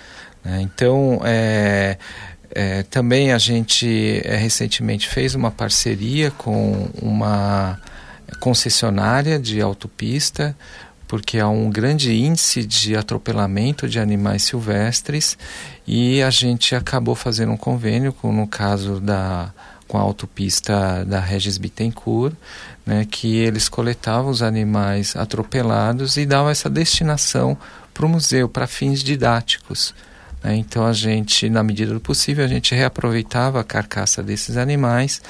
[0.45, 0.61] Né?
[0.63, 1.99] Então, é,
[2.59, 7.79] é, também a gente é, recentemente fez uma parceria com uma
[8.41, 10.57] concessionária de autopista,
[11.07, 15.37] porque há um grande índice de atropelamento de animais silvestres
[15.87, 19.53] e a gente acabou fazendo um convênio com, no caso da
[19.87, 22.35] com a autopista da Regis Bittencourt,
[22.87, 27.57] né, que eles coletavam os animais atropelados e davam essa destinação
[27.93, 29.95] para o museu, para fins didáticos.
[30.43, 30.57] Né.
[30.57, 35.21] Então a gente, na medida do possível, a gente reaproveitava a carcaça desses animais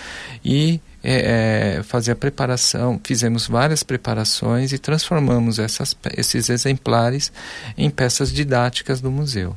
[0.44, 7.30] e é, é, fazia preparação, fizemos várias preparações e transformamos essas, esses exemplares
[7.78, 9.56] em peças didáticas do museu.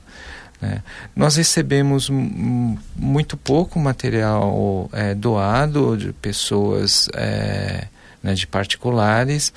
[0.62, 0.84] Né?
[1.16, 7.88] Nós recebemos muito pouco material é, doado de pessoas, é,
[8.22, 9.54] né, de particulares,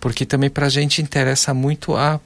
[0.00, 2.20] porque também para a gente interessa muito a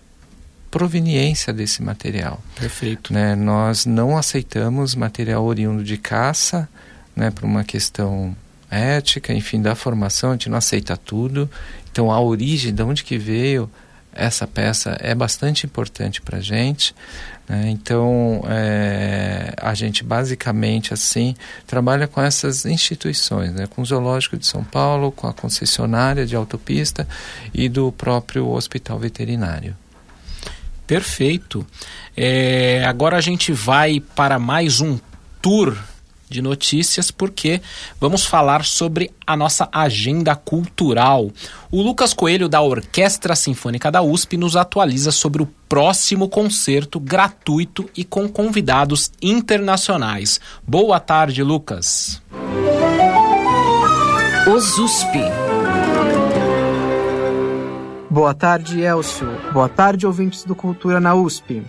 [0.71, 2.41] proveniência desse material.
[2.55, 3.13] Perfeito.
[3.13, 3.35] Né?
[3.35, 6.69] Nós não aceitamos material oriundo de caça,
[7.15, 8.37] né, por uma questão
[8.71, 11.51] ética, enfim, da formação, a gente não aceita tudo.
[11.91, 13.69] Então, a origem, de onde que veio
[14.13, 16.95] essa peça é bastante importante para a gente.
[17.49, 17.71] Né?
[17.71, 21.35] Então, é, a gente basicamente assim
[21.67, 23.67] trabalha com essas instituições, né?
[23.67, 27.07] com o Zoológico de São Paulo, com a concessionária de autopista
[27.53, 29.77] e do próprio hospital veterinário.
[30.91, 31.65] Perfeito.
[32.17, 34.99] É, agora a gente vai para mais um
[35.41, 35.79] tour
[36.29, 37.61] de notícias, porque
[38.01, 41.31] vamos falar sobre a nossa agenda cultural.
[41.71, 47.89] O Lucas Coelho, da Orquestra Sinfônica da USP, nos atualiza sobre o próximo concerto gratuito
[47.97, 50.41] e com convidados internacionais.
[50.67, 52.21] Boa tarde, Lucas.
[54.53, 55.40] Os USP.
[58.11, 59.29] Boa tarde, Elcio.
[59.53, 61.63] Boa tarde, ouvintes do Cultura na USP.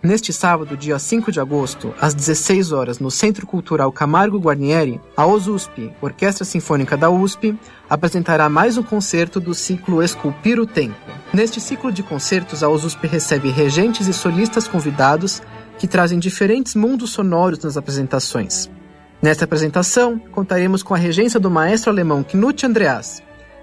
[0.00, 5.26] Neste sábado, dia 5 de agosto, às 16 horas, no Centro Cultural Camargo Guarnieri, a
[5.26, 10.94] OSUSP, Orquestra Sinfônica da USP, apresentará mais um concerto do ciclo Esculpir o Tempo.
[11.34, 15.42] Neste ciclo de concertos, a OSUSP recebe regentes e solistas convidados
[15.76, 18.70] que trazem diferentes mundos sonoros nas apresentações.
[19.20, 23.20] Nesta apresentação, contaremos com a regência do maestro alemão Knut Andreas,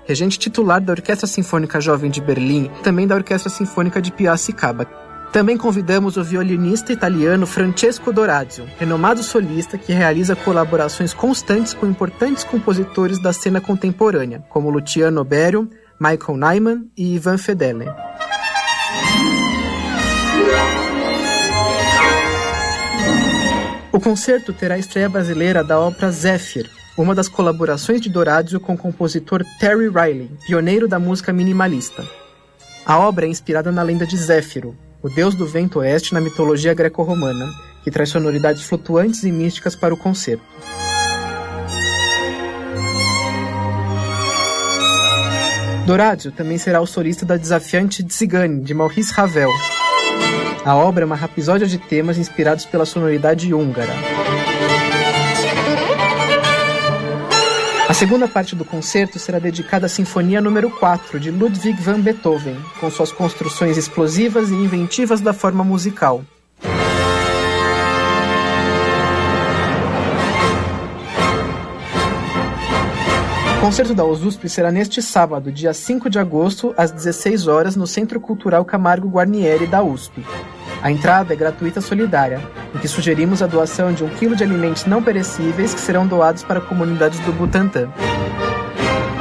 [0.07, 4.87] regente titular da Orquestra Sinfônica Jovem de Berlim e também da Orquestra Sinfônica de Piracicaba,
[5.31, 12.45] Também convidamos o violinista italiano Francesco Dorazio, renomado solista que realiza colaborações constantes com importantes
[12.45, 17.85] compositores da cena contemporânea, como Luciano Berio, Michael Nyman e Ivan Fedele.
[23.91, 28.73] O concerto terá a estreia brasileira da ópera Zephyr, uma das colaborações de Dorazio com
[28.73, 32.03] o compositor Terry Riley, pioneiro da música minimalista.
[32.85, 36.73] A obra é inspirada na lenda de Zéfiro, o deus do vento oeste na mitologia
[36.73, 40.43] greco-romana, que traz sonoridades flutuantes e místicas para o concerto.
[45.85, 49.51] Dorazio também será o solista da desafiante Tzigane, de Maurice Ravel.
[50.65, 53.93] A obra é uma rapisódia de temas inspirados pela sonoridade húngara.
[57.97, 62.91] Segunda parte do concerto será dedicada à Sinfonia número 4 de Ludwig van Beethoven, com
[62.91, 66.23] suas construções explosivas e inventivas da forma musical.
[73.57, 77.87] O concerto da USP será neste sábado, dia 5 de agosto, às 16 horas, no
[77.87, 80.23] Centro Cultural Camargo Guarnieri da USP.
[80.87, 82.39] A entrada é gratuita solidária,
[82.73, 86.43] em que sugerimos a doação de um quilo de alimentos não perecíveis que serão doados
[86.43, 87.91] para comunidades do Butantã.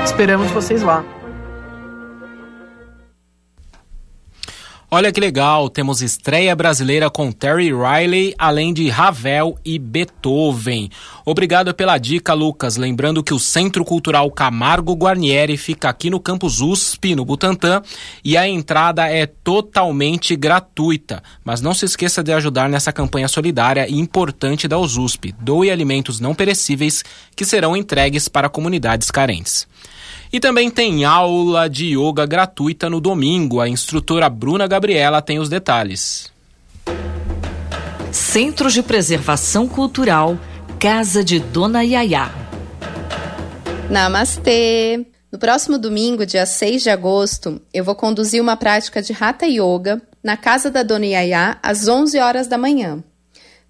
[0.05, 1.05] Esperamos vocês lá!
[4.89, 10.89] Olha que legal, temos estreia brasileira com Terry Riley, além de Ravel e Beethoven.
[11.25, 12.77] Obrigado pela dica, Lucas.
[12.77, 17.83] Lembrando que o Centro Cultural Camargo Guarnieri fica aqui no campus USP, no Butantã,
[18.25, 21.21] e a entrada é totalmente gratuita.
[21.45, 25.35] Mas não se esqueça de ajudar nessa campanha solidária e importante da USP.
[25.41, 27.03] Doe alimentos não perecíveis
[27.35, 29.67] que serão entregues para comunidades carentes.
[30.33, 33.61] E também tem aula de yoga gratuita no domingo.
[33.61, 36.33] A instrutora Bruna Gabriela tem os detalhes.
[38.11, 40.39] Centro de Preservação Cultural,
[40.79, 42.31] Casa de Dona Yaya.
[43.91, 45.07] Namastê!
[45.31, 50.01] No próximo domingo, dia 6 de agosto, eu vou conduzir uma prática de Hatha Yoga
[50.23, 53.03] na casa da Dona Yaya às 11 horas da manhã.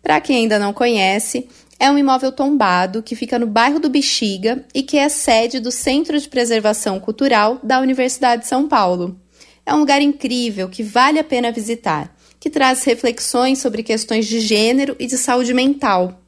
[0.03, 1.49] Para quem ainda não conhece,
[1.79, 5.70] é um imóvel tombado que fica no bairro do Bexiga e que é sede do
[5.70, 9.20] Centro de Preservação Cultural da Universidade de São Paulo.
[9.64, 14.41] É um lugar incrível que vale a pena visitar, que traz reflexões sobre questões de
[14.41, 16.22] gênero e de saúde mental.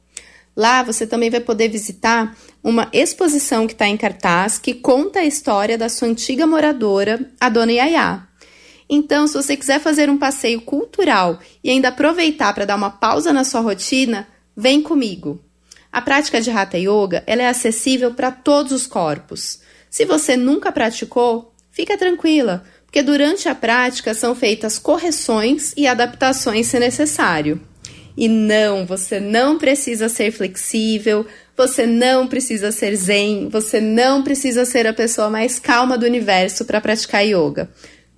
[0.55, 5.25] Lá você também vai poder visitar uma exposição que está em cartaz que conta a
[5.25, 8.27] história da sua antiga moradora, a Dona Yaya.
[8.89, 13.31] Então, se você quiser fazer um passeio cultural e ainda aproveitar para dar uma pausa
[13.31, 14.27] na sua rotina,
[14.61, 15.39] Vem comigo.
[15.89, 19.61] A prática de Hatha Yoga ela é acessível para todos os corpos.
[19.89, 26.67] Se você nunca praticou, fica tranquila, porque durante a prática são feitas correções e adaptações
[26.67, 27.61] se necessário.
[28.17, 34.65] E não, você não precisa ser flexível, você não precisa ser zen, você não precisa
[34.65, 37.69] ser a pessoa mais calma do universo para praticar yoga.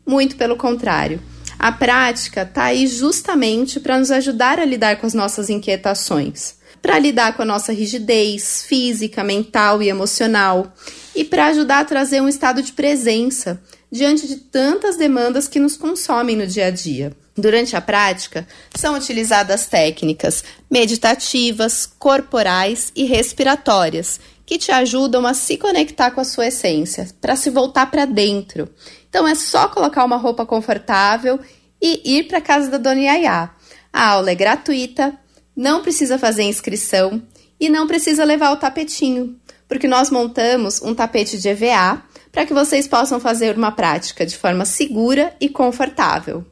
[0.04, 1.22] Muito pelo contrário.
[1.64, 6.98] A prática está aí justamente para nos ajudar a lidar com as nossas inquietações, para
[6.98, 10.74] lidar com a nossa rigidez física, mental e emocional,
[11.16, 15.78] e para ajudar a trazer um estado de presença diante de tantas demandas que nos
[15.78, 17.16] consomem no dia a dia.
[17.38, 25.58] Durante a prática, são utilizadas técnicas meditativas, corporais e respiratórias, que te ajudam a se
[25.58, 28.68] conectar com a sua essência, para se voltar para dentro
[29.12, 31.38] então é só colocar uma roupa confortável
[31.82, 33.50] e ir para casa da Dona Yaya.
[33.92, 35.14] A aula é gratuita,
[35.54, 37.22] não precisa fazer inscrição
[37.60, 39.38] e não precisa levar o tapetinho,
[39.68, 42.02] porque nós montamos um tapete de EVA
[42.32, 46.46] para que vocês possam fazer uma prática de forma segura e confortável.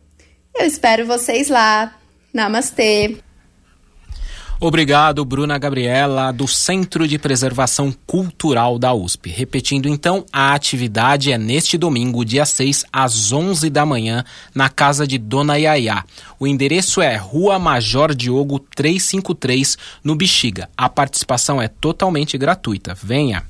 [0.54, 1.96] Eu espero vocês lá.
[2.34, 3.29] Namastê!
[4.62, 9.30] Obrigado, Bruna Gabriela, do Centro de Preservação Cultural da USP.
[9.30, 15.08] Repetindo então, a atividade é neste domingo, dia 6, às 11 da manhã, na casa
[15.08, 16.04] de Dona Yaya.
[16.38, 20.68] O endereço é Rua Major Diogo 353, no Bexiga.
[20.76, 22.94] A participação é totalmente gratuita.
[23.02, 23.44] Venha!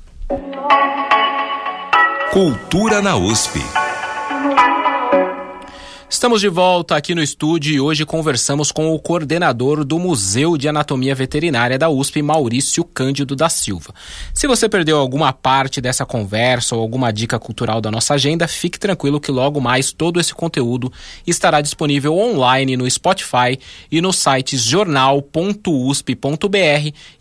[2.32, 3.58] Cultura na USP.
[6.10, 10.68] Estamos de volta aqui no estúdio e hoje conversamos com o coordenador do Museu de
[10.68, 13.94] Anatomia Veterinária da USP, Maurício Cândido da Silva.
[14.34, 18.76] Se você perdeu alguma parte dessa conversa ou alguma dica cultural da nossa agenda, fique
[18.76, 20.92] tranquilo que logo mais todo esse conteúdo
[21.24, 23.56] estará disponível online no Spotify
[23.88, 25.30] e nos sites jornal.usp.br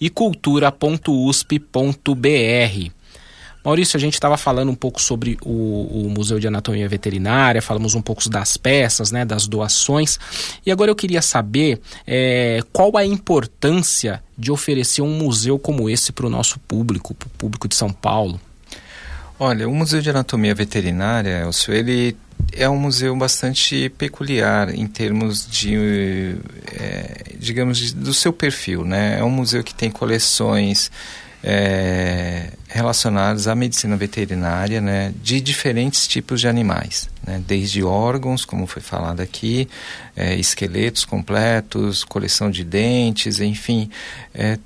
[0.02, 2.99] e cultura.usp.br.
[3.64, 7.94] Maurício, a gente estava falando um pouco sobre o, o, Museu de Anatomia Veterinária, falamos
[7.94, 10.18] um pouco das peças, né, das doações,
[10.66, 16.14] e agora eu queria saber é, qual a importância de oferecer um museu como esse
[16.14, 18.40] para o nosso público, para o público de São Paulo.
[19.38, 22.16] Olha, o Museu de Anatomia Veterinária, Elcio, ele
[22.54, 26.36] é um museu bastante peculiar em termos de,
[26.74, 29.20] é, digamos, do seu perfil, né?
[29.20, 30.92] É um museu que tem coleções
[31.44, 38.68] é, relacionadas à medicina veterinária, né, de diferentes tipos de animais, né, desde órgãos, como
[38.68, 39.68] foi falado aqui,
[40.16, 43.90] é, esqueletos completos, coleção de dentes, enfim,
[44.34, 44.60] é,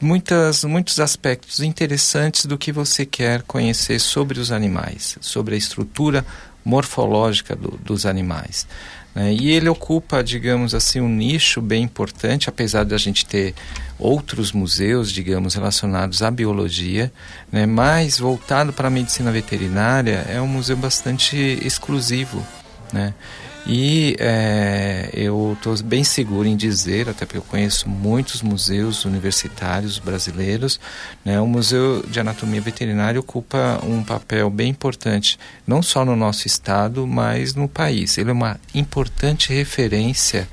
[0.00, 6.24] muitas, muitos aspectos interessantes do que você quer conhecer sobre os animais, sobre a estrutura
[6.64, 8.66] morfológica do, dos animais.
[9.16, 9.32] Né?
[9.32, 13.54] E ele ocupa, digamos assim, um nicho bem importante, apesar de a gente ter
[13.98, 17.10] outros museus, digamos, relacionados à biologia,
[17.50, 17.64] né?
[17.64, 22.46] mas voltado para a medicina veterinária, é um museu bastante exclusivo.
[22.92, 23.14] Né?
[23.68, 29.98] E é, eu estou bem seguro em dizer, até porque eu conheço muitos museus universitários
[29.98, 30.78] brasileiros,
[31.24, 35.36] né, o Museu de Anatomia Veterinária ocupa um papel bem importante,
[35.66, 38.16] não só no nosso estado, mas no país.
[38.18, 40.48] Ele é uma importante referência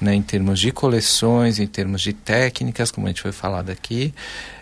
[0.00, 4.12] né, em termos de coleções, em termos de técnicas, como a gente foi falado aqui,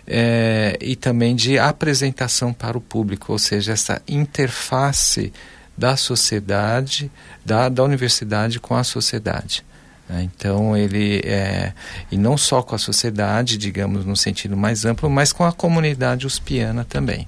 [0.05, 5.33] é, e também de apresentação para o público, ou seja, essa interface
[5.77, 7.11] da sociedade,
[7.43, 9.63] da, da universidade com a sociedade.
[10.07, 10.29] Né?
[10.35, 11.73] Então ele é
[12.11, 16.25] e não só com a sociedade, digamos no sentido mais amplo, mas com a comunidade
[16.25, 17.27] uspiana também.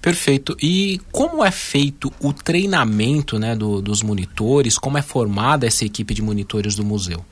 [0.00, 0.56] Perfeito.
[0.62, 4.78] E como é feito o treinamento né, do, dos monitores?
[4.78, 7.24] Como é formada essa equipe de monitores do museu?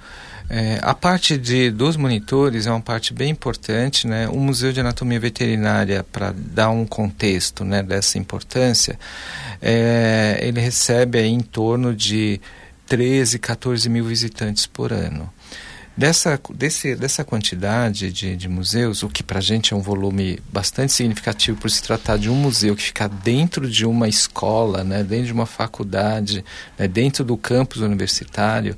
[0.48, 4.06] É, a parte de, dos monitores é uma parte bem importante.
[4.06, 4.28] Né?
[4.28, 8.98] O Museu de Anatomia Veterinária, para dar um contexto né, dessa importância,
[9.60, 12.40] é, ele recebe aí, em torno de
[12.86, 15.30] 13, 14 mil visitantes por ano.
[15.96, 20.38] Dessa, desse, dessa quantidade de, de museus, o que para a gente é um volume
[20.52, 25.02] bastante significativo por se tratar de um museu que fica dentro de uma escola, né,
[25.02, 26.44] dentro de uma faculdade,
[26.78, 28.76] né, dentro do campus universitário,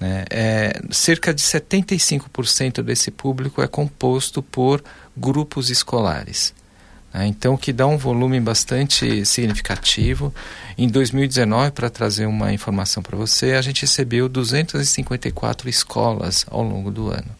[0.00, 0.24] né?
[0.30, 4.82] É, cerca de 75% desse público é composto por
[5.16, 6.54] grupos escolares.
[7.12, 7.26] Né?
[7.26, 10.34] Então, que dá um volume bastante significativo.
[10.76, 16.90] Em 2019, para trazer uma informação para você, a gente recebeu 254 escolas ao longo
[16.90, 17.30] do ano.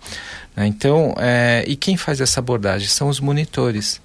[0.54, 0.66] Né?
[0.66, 4.00] Então, é, e quem faz essa abordagem são os monitores.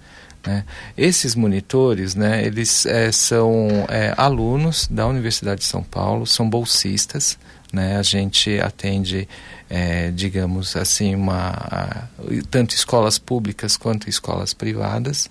[0.46, 0.66] Né?
[0.98, 7.38] Esses monitores, né, eles é, são é, alunos da Universidade de São Paulo, são bolsistas,
[7.72, 7.98] né?
[7.98, 9.28] A gente atende,
[9.70, 12.10] é, digamos assim, uma,
[12.50, 15.30] tanto escolas públicas quanto escolas privadas.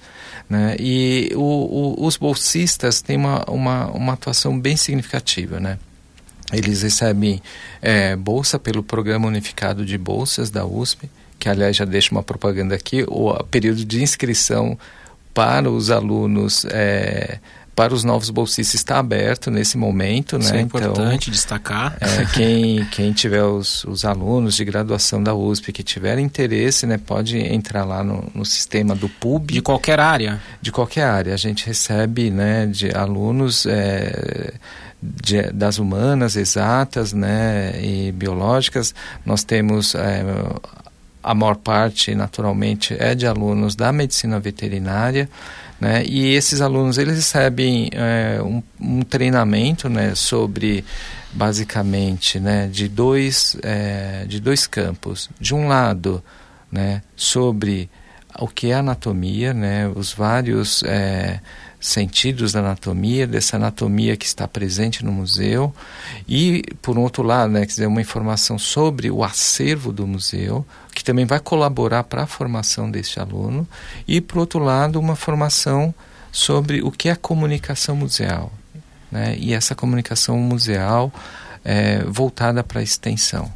[0.49, 0.77] Né?
[0.79, 5.61] E o, o, os bolsistas têm uma, uma, uma atuação bem significativa.
[5.61, 5.79] Né?
[6.53, 7.43] Eles recebem
[7.83, 12.75] é, bolsa pelo Programa Unificado de Bolsas da USP, que aliás já deixo uma propaganda
[12.75, 14.79] aqui, o período de inscrição
[15.33, 17.39] para os alunos é,
[17.81, 20.59] para os novos bolsistas está aberto nesse momento, Isso né?
[20.59, 21.97] é importante então, destacar.
[21.99, 26.99] É, quem, quem tiver os, os alunos de graduação da USP que tiver interesse, né,
[26.99, 29.55] pode entrar lá no, no sistema do PUB.
[29.55, 30.39] De qualquer área?
[30.61, 31.33] De qualquer área.
[31.33, 34.53] A gente recebe, né, de alunos é,
[35.03, 38.95] de, das humanas, exatas, né, e biológicas.
[39.25, 40.23] Nós temos é,
[41.23, 45.31] a maior parte, naturalmente, é de alunos da medicina veterinária.
[45.81, 46.05] Né?
[46.05, 50.85] E esses alunos eles recebem é, um, um, treinamento né, sobre
[51.33, 55.31] basicamente né, de, dois, é, de dois campos.
[55.41, 56.23] De um lado,
[56.71, 57.89] né, sobre
[58.39, 61.41] o que é anatomia, né, os vários é,
[61.81, 65.75] sentidos da anatomia, dessa anatomia que está presente no museu,
[66.29, 71.05] e, por outro lado, né, quer dizer, uma informação sobre o acervo do museu, que
[71.05, 73.67] também vai colaborar para a formação deste aluno,
[74.07, 75.95] e, por outro lado, uma formação
[76.33, 78.53] sobre o que é comunicação museal,
[79.11, 81.13] né, e essa comunicação museal
[81.65, 83.53] é, voltada para a extensão.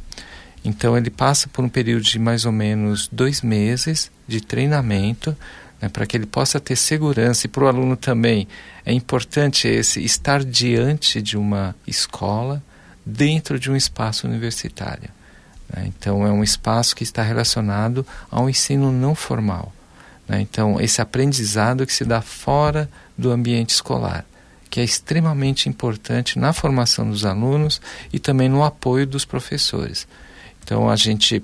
[0.63, 5.37] Então, ele passa por um período de mais ou menos dois meses de treinamento
[5.81, 8.47] né, para que ele possa ter segurança e para o aluno também
[8.85, 12.63] é importante esse estar diante de uma escola
[13.05, 15.09] dentro de um espaço universitário.
[15.69, 15.85] Né?
[15.87, 19.73] Então é um espaço que está relacionado ao ensino não formal.
[20.27, 20.41] Né?
[20.41, 24.25] Então esse aprendizado que se dá fora do ambiente escolar,
[24.69, 30.07] que é extremamente importante na formação dos alunos e também no apoio dos professores.
[30.63, 31.43] Então a gente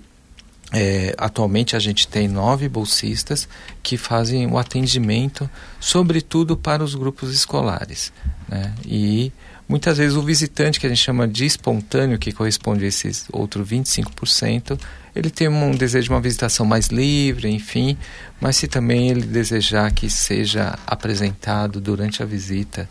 [0.73, 3.45] É, atualmente a gente tem nove bolsistas
[3.83, 5.49] que fazem o atendimento,
[5.81, 8.13] sobretudo para os grupos escolares.
[8.47, 8.73] Né?
[8.85, 9.33] E
[9.71, 13.65] muitas vezes o visitante, que a gente chama de espontâneo, que corresponde a esses outros
[13.65, 14.77] 25%,
[15.15, 17.97] ele tem um desejo de uma visitação mais livre, enfim,
[18.41, 22.89] mas se também ele desejar que seja apresentado durante a visita,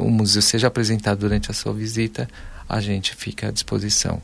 [0.00, 2.28] o museu seja apresentado durante a sua visita,
[2.68, 4.20] a gente fica à disposição.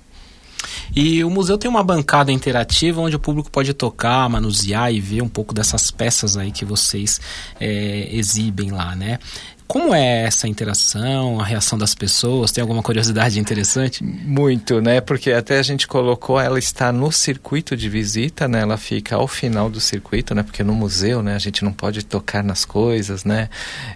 [0.94, 5.22] E o museu tem uma bancada interativa onde o público pode tocar, manusear e ver
[5.22, 7.20] um pouco dessas peças aí que vocês
[7.60, 9.18] é, exibem lá, né?
[9.66, 12.52] Como é essa interação, a reação das pessoas?
[12.52, 14.04] Tem alguma curiosidade interessante?
[14.04, 15.00] Muito, né?
[15.00, 18.60] Porque até a gente colocou, ela está no circuito de visita, né?
[18.60, 20.42] Ela fica ao final do circuito, né?
[20.42, 21.34] Porque no museu, né?
[21.34, 23.48] A gente não pode tocar nas coisas, né?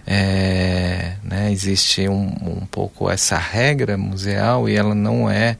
[0.07, 1.51] É, né?
[1.51, 5.55] Existe um, um pouco essa regra museal e ela não é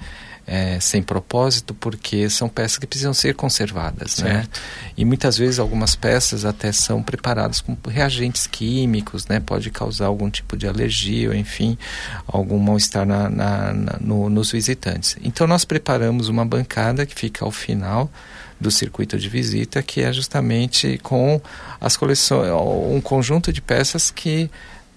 [0.52, 4.32] é, sem propósito, porque são peças que precisam ser conservadas, né?
[4.32, 4.60] certo.
[4.60, 4.94] né?
[4.98, 9.40] E muitas vezes algumas peças até são preparadas com reagentes químicos, né?
[9.40, 11.78] Pode causar algum tipo de alergia ou, enfim,
[12.26, 15.16] algum mal-estar na, na, na no, nos visitantes.
[15.22, 18.12] Então nós preparamos uma bancada que fica ao final
[18.60, 21.40] do circuito de visita, que é justamente com
[21.80, 24.50] as coleções, um conjunto de peças que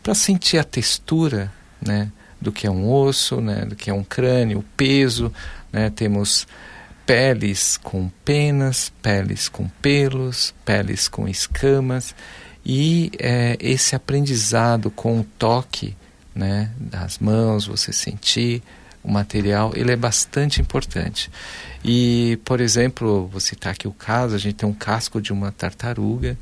[0.02, 2.10] para sentir a textura, né?
[2.42, 5.32] Do que é um osso, né, do que é um crânio, o peso,
[5.72, 6.46] né, temos
[7.06, 12.14] peles com penas, peles com pelos, peles com escamas
[12.64, 15.96] e é, esse aprendizado com o toque,
[16.34, 18.62] né, das mãos, você sentir
[19.02, 21.30] o material, ele é bastante importante.
[21.84, 25.50] E, por exemplo, vou citar aqui o caso, a gente tem um casco de uma
[25.50, 26.38] tartaruga,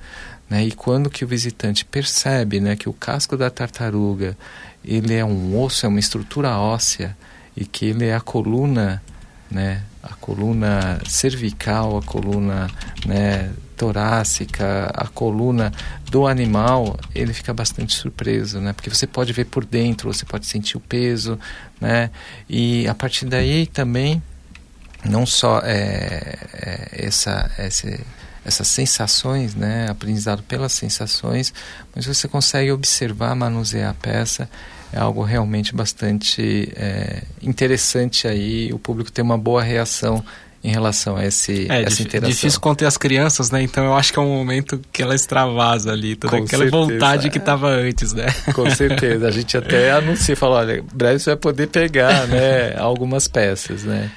[0.48, 4.36] né, e quando que o visitante percebe, né, que o casco da tartaruga
[4.84, 7.16] ele é um osso, é uma estrutura óssea
[7.56, 9.02] e que ele é a coluna,
[9.50, 12.70] né, a coluna cervical, a coluna,
[13.04, 15.72] né, torácica, a coluna
[16.10, 18.74] do animal, ele fica bastante surpreso, né?
[18.74, 21.38] Porque você pode ver por dentro, você pode sentir o peso,
[21.80, 22.10] né?
[22.46, 24.22] E a partir daí também
[25.02, 27.88] não só é, é essa, essa
[28.44, 31.52] essas sensações, né, aprendizado pelas sensações,
[31.94, 34.48] mas você consegue observar, manusear a peça,
[34.92, 40.24] é algo realmente bastante é, interessante aí, o público tem uma boa reação
[40.62, 42.28] em relação a esse, é, essa interação.
[42.28, 43.62] É difícil conter as crianças, né?
[43.62, 46.86] Então eu acho que é um momento que ela extravasa ali, toda Com aquela certeza.
[46.86, 48.26] vontade que estava antes, né?
[48.54, 49.26] Com certeza.
[49.26, 54.10] A gente até anuncia, fala, olha, breve você vai poder pegar, né, algumas peças, né?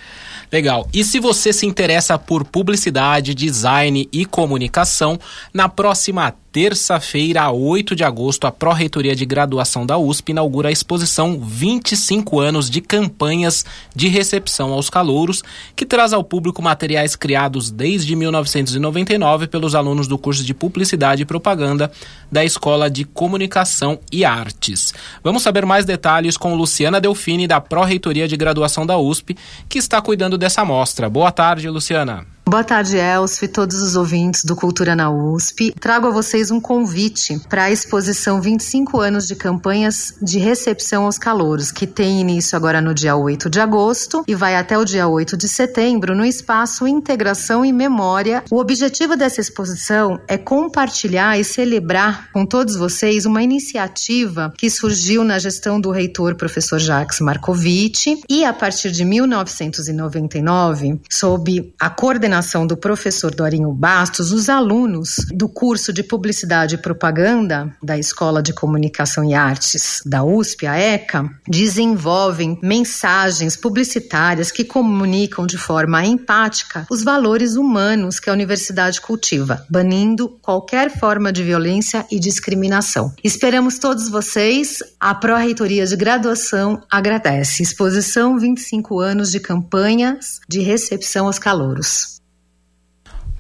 [0.54, 0.88] Legal.
[0.94, 5.20] E se você se interessa por publicidade, design e comunicação,
[5.52, 11.40] na próxima terça-feira, 8 de agosto, a Pró-Reitoria de Graduação da USP inaugura a exposição
[11.42, 15.44] 25 anos de campanhas de recepção aos calouros,
[15.76, 21.26] que traz ao público materiais criados desde 1999 pelos alunos do curso de Publicidade e
[21.26, 21.92] Propaganda
[22.32, 24.94] da Escola de Comunicação e Artes.
[25.24, 29.36] Vamos saber mais detalhes com Luciana Delfini, da Pró-Reitoria de Graduação da USP,
[29.68, 31.10] que está cuidando dessa mostra.
[31.10, 32.33] Boa tarde, Luciana.
[32.46, 35.74] Boa tarde, Elcio e todos os ouvintes do Cultura na USP.
[35.80, 41.18] Trago a vocês um convite para a exposição 25 anos de campanhas de recepção aos
[41.18, 45.08] calouros, que tem início agora no dia 8 de agosto e vai até o dia
[45.08, 48.44] 8 de setembro no espaço Integração e Memória.
[48.52, 55.24] O objetivo dessa exposição é compartilhar e celebrar com todos vocês uma iniciativa que surgiu
[55.24, 62.33] na gestão do reitor professor Jacques Markovic e a partir de 1999, sob a coordenação
[62.34, 68.42] coordenação do professor Dorinho Bastos, os alunos do curso de Publicidade e Propaganda da Escola
[68.42, 76.04] de Comunicação e Artes da USP, a ECA, desenvolvem mensagens publicitárias que comunicam de forma
[76.04, 83.14] empática os valores humanos que a universidade cultiva, banindo qualquer forma de violência e discriminação.
[83.24, 84.80] Esperamos todos vocês.
[85.00, 87.62] A Pró-Reitoria de Graduação agradece.
[87.62, 92.23] Exposição 25 anos de campanhas de recepção aos calouros.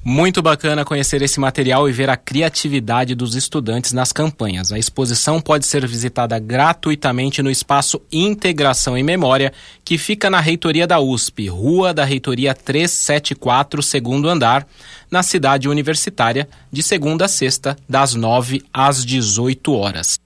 [0.05, 4.69] Muito bacana conhecer esse material e ver a criatividade dos estudantes nas campanhas.
[4.73, 9.53] A exposição pode ser visitada gratuitamente no espaço Integração e Memória,
[9.85, 14.67] que fica na reitoria da USP, Rua da Reitoria 374, segundo andar,
[15.09, 20.19] na cidade universitária, de segunda a sexta, das 9 às 18 horas.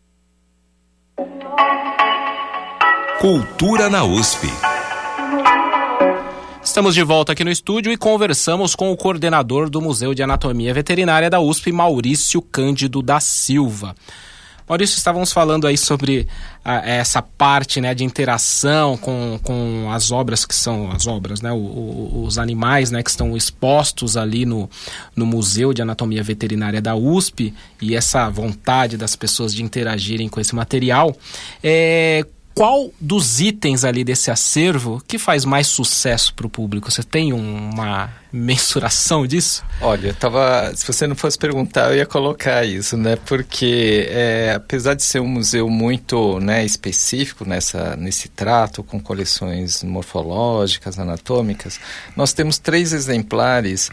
[3.19, 4.47] Cultura na USP.
[6.77, 10.71] Estamos de volta aqui no estúdio e conversamos com o coordenador do Museu de Anatomia
[10.75, 13.95] Veterinária da USP, Maurício Cândido da Silva.
[14.69, 16.27] Maurício, estávamos falando aí sobre
[16.63, 21.51] a, essa parte né, de interação com, com as obras que são as obras, né,
[21.51, 24.69] o, o, os animais né, que estão expostos ali no,
[25.15, 30.39] no Museu de Anatomia Veterinária da USP e essa vontade das pessoas de interagirem com
[30.39, 31.17] esse material.
[31.63, 32.23] É,
[32.57, 36.89] qual dos itens ali desse acervo que faz mais sucesso para o público?
[36.91, 39.63] Você tem uma mensuração disso?
[39.79, 43.15] Olha, tava, se você não fosse perguntar, eu ia colocar isso, né?
[43.27, 49.83] Porque é, apesar de ser um museu muito né, específico nessa, nesse trato, com coleções
[49.83, 51.79] morfológicas, anatômicas,
[52.15, 53.91] nós temos três exemplares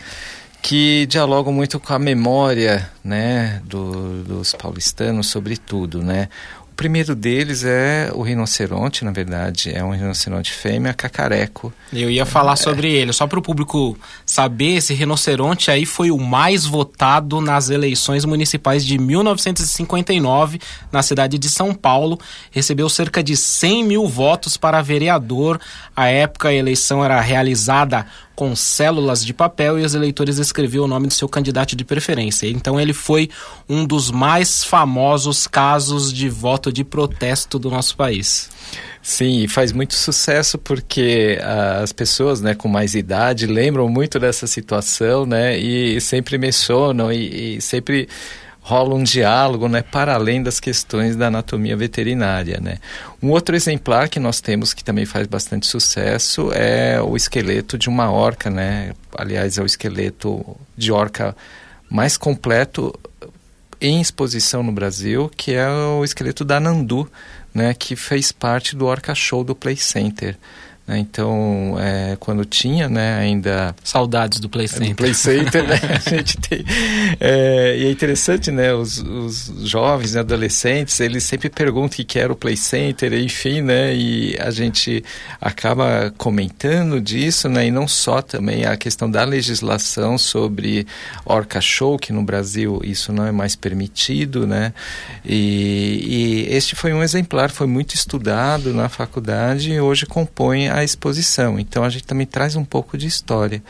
[0.63, 6.31] que dialogam muito com a memória né, do, dos paulistanos, sobretudo, né?
[6.75, 11.73] O primeiro deles é o rinoceronte, na verdade, é um rinoceronte fêmea cacareco.
[11.93, 12.57] Eu ia falar é.
[12.57, 13.97] sobre ele, só para o público
[14.27, 20.61] saber, esse rinoceronte aí foi o mais votado nas eleições municipais de 1959
[20.91, 22.19] na cidade de São Paulo.
[22.51, 25.61] Recebeu cerca de 100 mil votos para vereador.
[25.95, 28.05] À época, a eleição era realizada
[28.35, 32.49] com células de papel e os eleitores escreviam o nome do seu candidato de preferência.
[32.49, 33.31] Então ele foi
[33.69, 38.51] um dos mais famosos casos de voto de protesto do nosso país.
[39.03, 44.19] Sim, e faz muito sucesso porque uh, as pessoas né, com mais idade lembram muito
[44.19, 48.09] dessa situação né, e sempre mencionam e, e sempre
[48.67, 52.59] rola um diálogo né, para além das questões da anatomia veterinária.
[52.63, 52.79] Né.
[53.23, 57.91] Um outro exemplar que nós temos que também faz bastante sucesso é o esqueleto de
[57.91, 58.95] uma orca, né?
[59.19, 61.37] aliás, é o esqueleto de orca
[61.91, 62.99] mais completo
[63.79, 67.07] em exposição no Brasil, que é o esqueleto da Nandu,
[67.53, 70.39] né, que fez parte do Orca Show do Play Center.
[70.87, 70.99] Né?
[70.99, 73.75] Então, é, quando tinha né, ainda...
[73.83, 74.89] Saudades do Play Center.
[74.91, 75.81] Do Play Center, né?
[76.05, 76.65] A gente tem...
[77.19, 78.75] É, e é interessante, né?
[78.75, 83.63] Os, os jovens, né, adolescentes, eles sempre perguntam o que era o Play Center, enfim,
[83.63, 83.95] né?
[83.95, 85.03] E a gente
[85.41, 87.67] acaba comentando disso, né?
[87.67, 90.87] E não só também a questão da legislação sobre
[91.25, 94.75] Orca Show, que no Brasil isso não é mais permitido, né?
[95.25, 100.85] E, e este foi um exemplar, foi muito estudado na faculdade e hoje compõe a
[100.85, 101.59] exposição.
[101.59, 103.63] Então a gente também traz um pouco de história.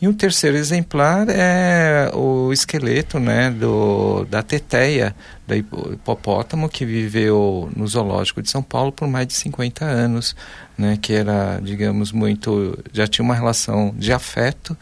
[0.00, 5.14] E um terceiro exemplar é o esqueleto né, do, da teteia,
[5.46, 10.36] do hipopótamo, que viveu no zoológico de São Paulo por mais de 50 anos,
[10.76, 12.78] né, que era, digamos, muito.
[12.92, 14.76] já tinha uma relação de afeto.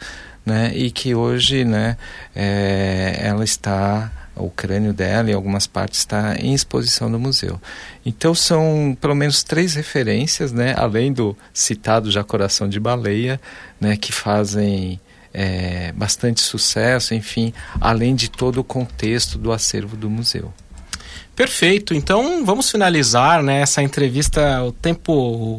[0.45, 1.95] Né, e que hoje né,
[2.33, 7.59] é, ela está o crânio dela e algumas partes está em exposição no museu.
[8.05, 13.39] Então são pelo menos três referências, né, além do citado já Coração de Baleia,
[13.79, 14.99] né, que fazem
[15.33, 20.53] é, bastante sucesso, enfim, além de todo o contexto do acervo do museu.
[21.35, 21.93] Perfeito.
[21.93, 24.61] Então vamos finalizar né, essa entrevista.
[24.61, 25.13] O tempo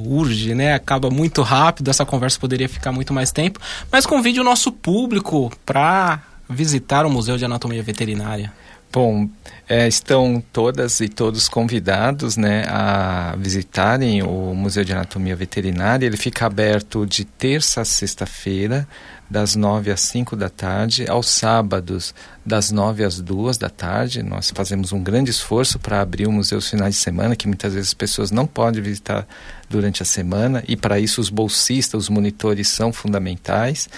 [0.06, 0.74] urge, né?
[0.74, 1.88] Acaba muito rápido.
[1.88, 3.58] Essa conversa poderia ficar muito mais tempo.
[3.90, 6.20] Mas convide o nosso público para
[6.50, 8.52] visitar o Museu de Anatomia Veterinária.
[8.92, 9.28] Bom,
[9.68, 16.04] é, estão todas e todos convidados né, a visitarem o Museu de Anatomia Veterinária.
[16.04, 18.88] Ele fica aberto de terça a sexta-feira,
[19.30, 22.12] das 9 às 5 da tarde, aos sábados,
[22.44, 24.24] das 9 às 2 da tarde.
[24.24, 27.74] Nós fazemos um grande esforço para abrir o museu aos finais de semana, que muitas
[27.74, 29.26] vezes as pessoas não podem visitar
[29.68, 33.88] durante a semana, e para isso os bolsistas, os monitores são fundamentais.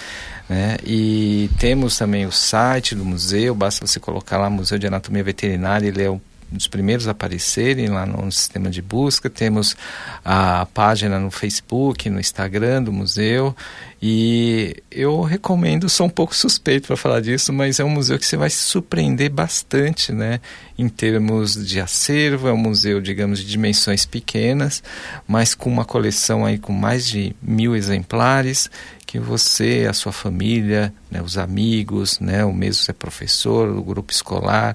[0.48, 0.76] Né?
[0.84, 5.88] E temos também o site do museu, basta você colocar lá Museu de Anatomia Veterinária,
[5.88, 6.20] ele é o
[6.52, 9.30] dos primeiros a aparecerem lá no, sistema de busca.
[9.30, 9.76] Temos
[10.24, 13.54] a página no Facebook, no Instagram do museu.
[14.00, 18.26] E eu recomendo, sou um pouco suspeito para falar disso, mas é um museu que
[18.26, 20.40] você vai se surpreender bastante, né?
[20.76, 24.82] Em termos de acervo, é um museu, digamos, de dimensões pequenas,
[25.26, 28.68] mas com uma coleção aí com mais de mil exemplares
[29.12, 33.82] que você, a sua família, né, os amigos, né, o mesmo se é professor, o
[33.82, 34.74] grupo escolar,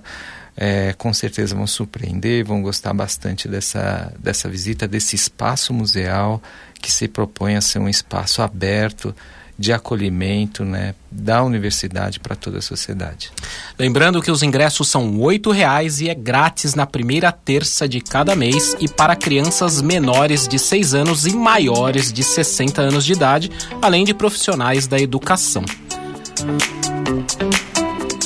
[0.58, 6.42] é, com certeza vão surpreender, vão gostar bastante dessa, dessa visita, desse espaço museal
[6.82, 9.16] que se propõe a ser um espaço aberto
[9.60, 13.32] de acolhimento né, da universidade para toda a sociedade.
[13.78, 18.36] Lembrando que os ingressos são R$ reais e é grátis na primeira terça de cada
[18.36, 23.52] mês e para crianças menores de 6 anos e maiores de 60 anos de idade,
[23.82, 25.64] além de profissionais da educação.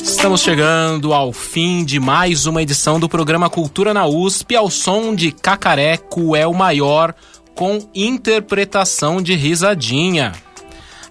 [0.03, 5.13] Estamos chegando ao fim de mais uma edição do programa Cultura na USP, ao som
[5.13, 7.13] de Cacareco é o maior,
[7.53, 10.33] com interpretação de risadinha.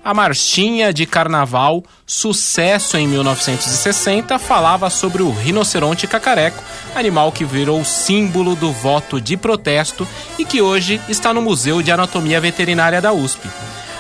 [0.03, 6.63] A marchinha de carnaval, sucesso em 1960, falava sobre o rinoceronte cacareco,
[6.95, 11.93] animal que virou símbolo do voto de protesto e que hoje está no Museu de
[11.93, 13.47] Anatomia Veterinária da USP.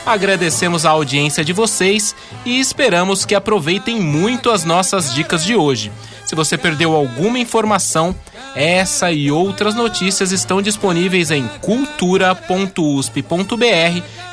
[0.04, 5.92] Agradecemos a audiência de vocês e esperamos que aproveitem muito as nossas dicas de hoje.
[6.24, 8.14] Se você perdeu alguma informação,
[8.54, 12.74] essa e outras notícias estão disponíveis em cultura.usp.br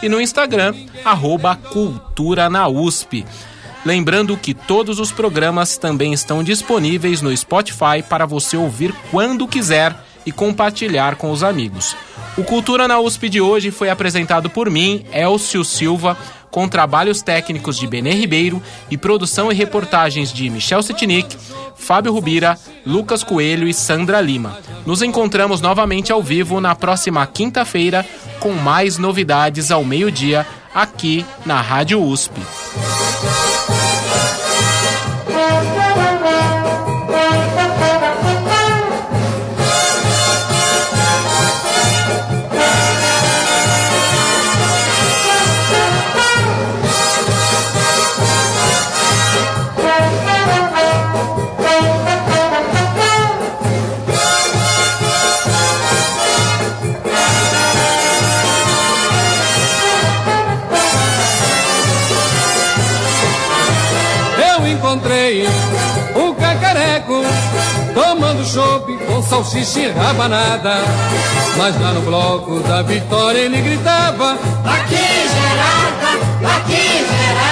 [0.02, 3.26] e no Instagram, arroba Cultura na USP.
[3.86, 9.96] Lembrando que todos os programas também estão disponíveis no Spotify para você ouvir quando quiser
[10.28, 11.96] e compartilhar com os amigos.
[12.38, 16.18] O Cultura na USP de hoje foi apresentado por mim, Elcio Silva,
[16.52, 18.62] com trabalhos técnicos de Benê Ribeiro
[18.92, 21.38] e produção e reportagens de Michel Setnik,
[21.78, 24.58] Fábio Rubira, Lucas Coelho e Sandra Lima.
[24.86, 28.06] Nos encontramos novamente ao vivo na próxima quinta-feira
[28.42, 32.34] com mais novidades ao meio-dia aqui na Rádio USP.
[69.38, 70.78] Salsicha e rabanada.
[71.58, 74.34] Mas lá no bloco da vitória ele gritava:
[74.66, 77.48] Aqui gerada, aqui gerada.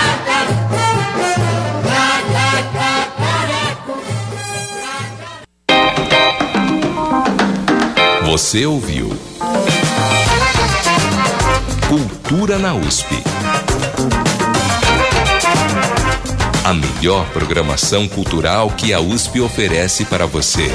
[8.23, 9.09] Você ouviu
[11.87, 13.23] Cultura na USP.
[16.65, 20.69] A melhor programação cultural que a USP oferece para você.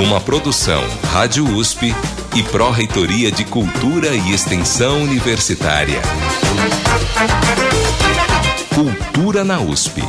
[0.00, 0.82] Uma produção
[1.12, 1.94] Rádio USP
[2.34, 6.00] e Pró-Reitoria de Cultura e Extensão Universitária.
[8.74, 10.02] Cultura na USP.